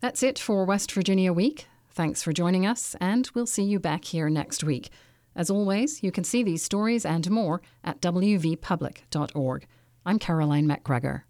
That's 0.00 0.22
it 0.22 0.38
for 0.38 0.64
West 0.64 0.92
Virginia 0.92 1.32
Week. 1.32 1.66
Thanks 1.90 2.22
for 2.22 2.32
joining 2.32 2.64
us, 2.64 2.94
and 3.00 3.28
we'll 3.34 3.46
see 3.46 3.64
you 3.64 3.78
back 3.78 4.04
here 4.04 4.30
next 4.30 4.64
week. 4.64 4.90
As 5.34 5.50
always, 5.50 6.02
you 6.02 6.12
can 6.12 6.24
see 6.24 6.42
these 6.42 6.62
stories 6.62 7.04
and 7.04 7.30
more 7.30 7.60
at 7.84 8.00
wvpublic.org. 8.00 9.66
I'm 10.06 10.18
Caroline 10.18 10.66
MacGregor. 10.66 11.26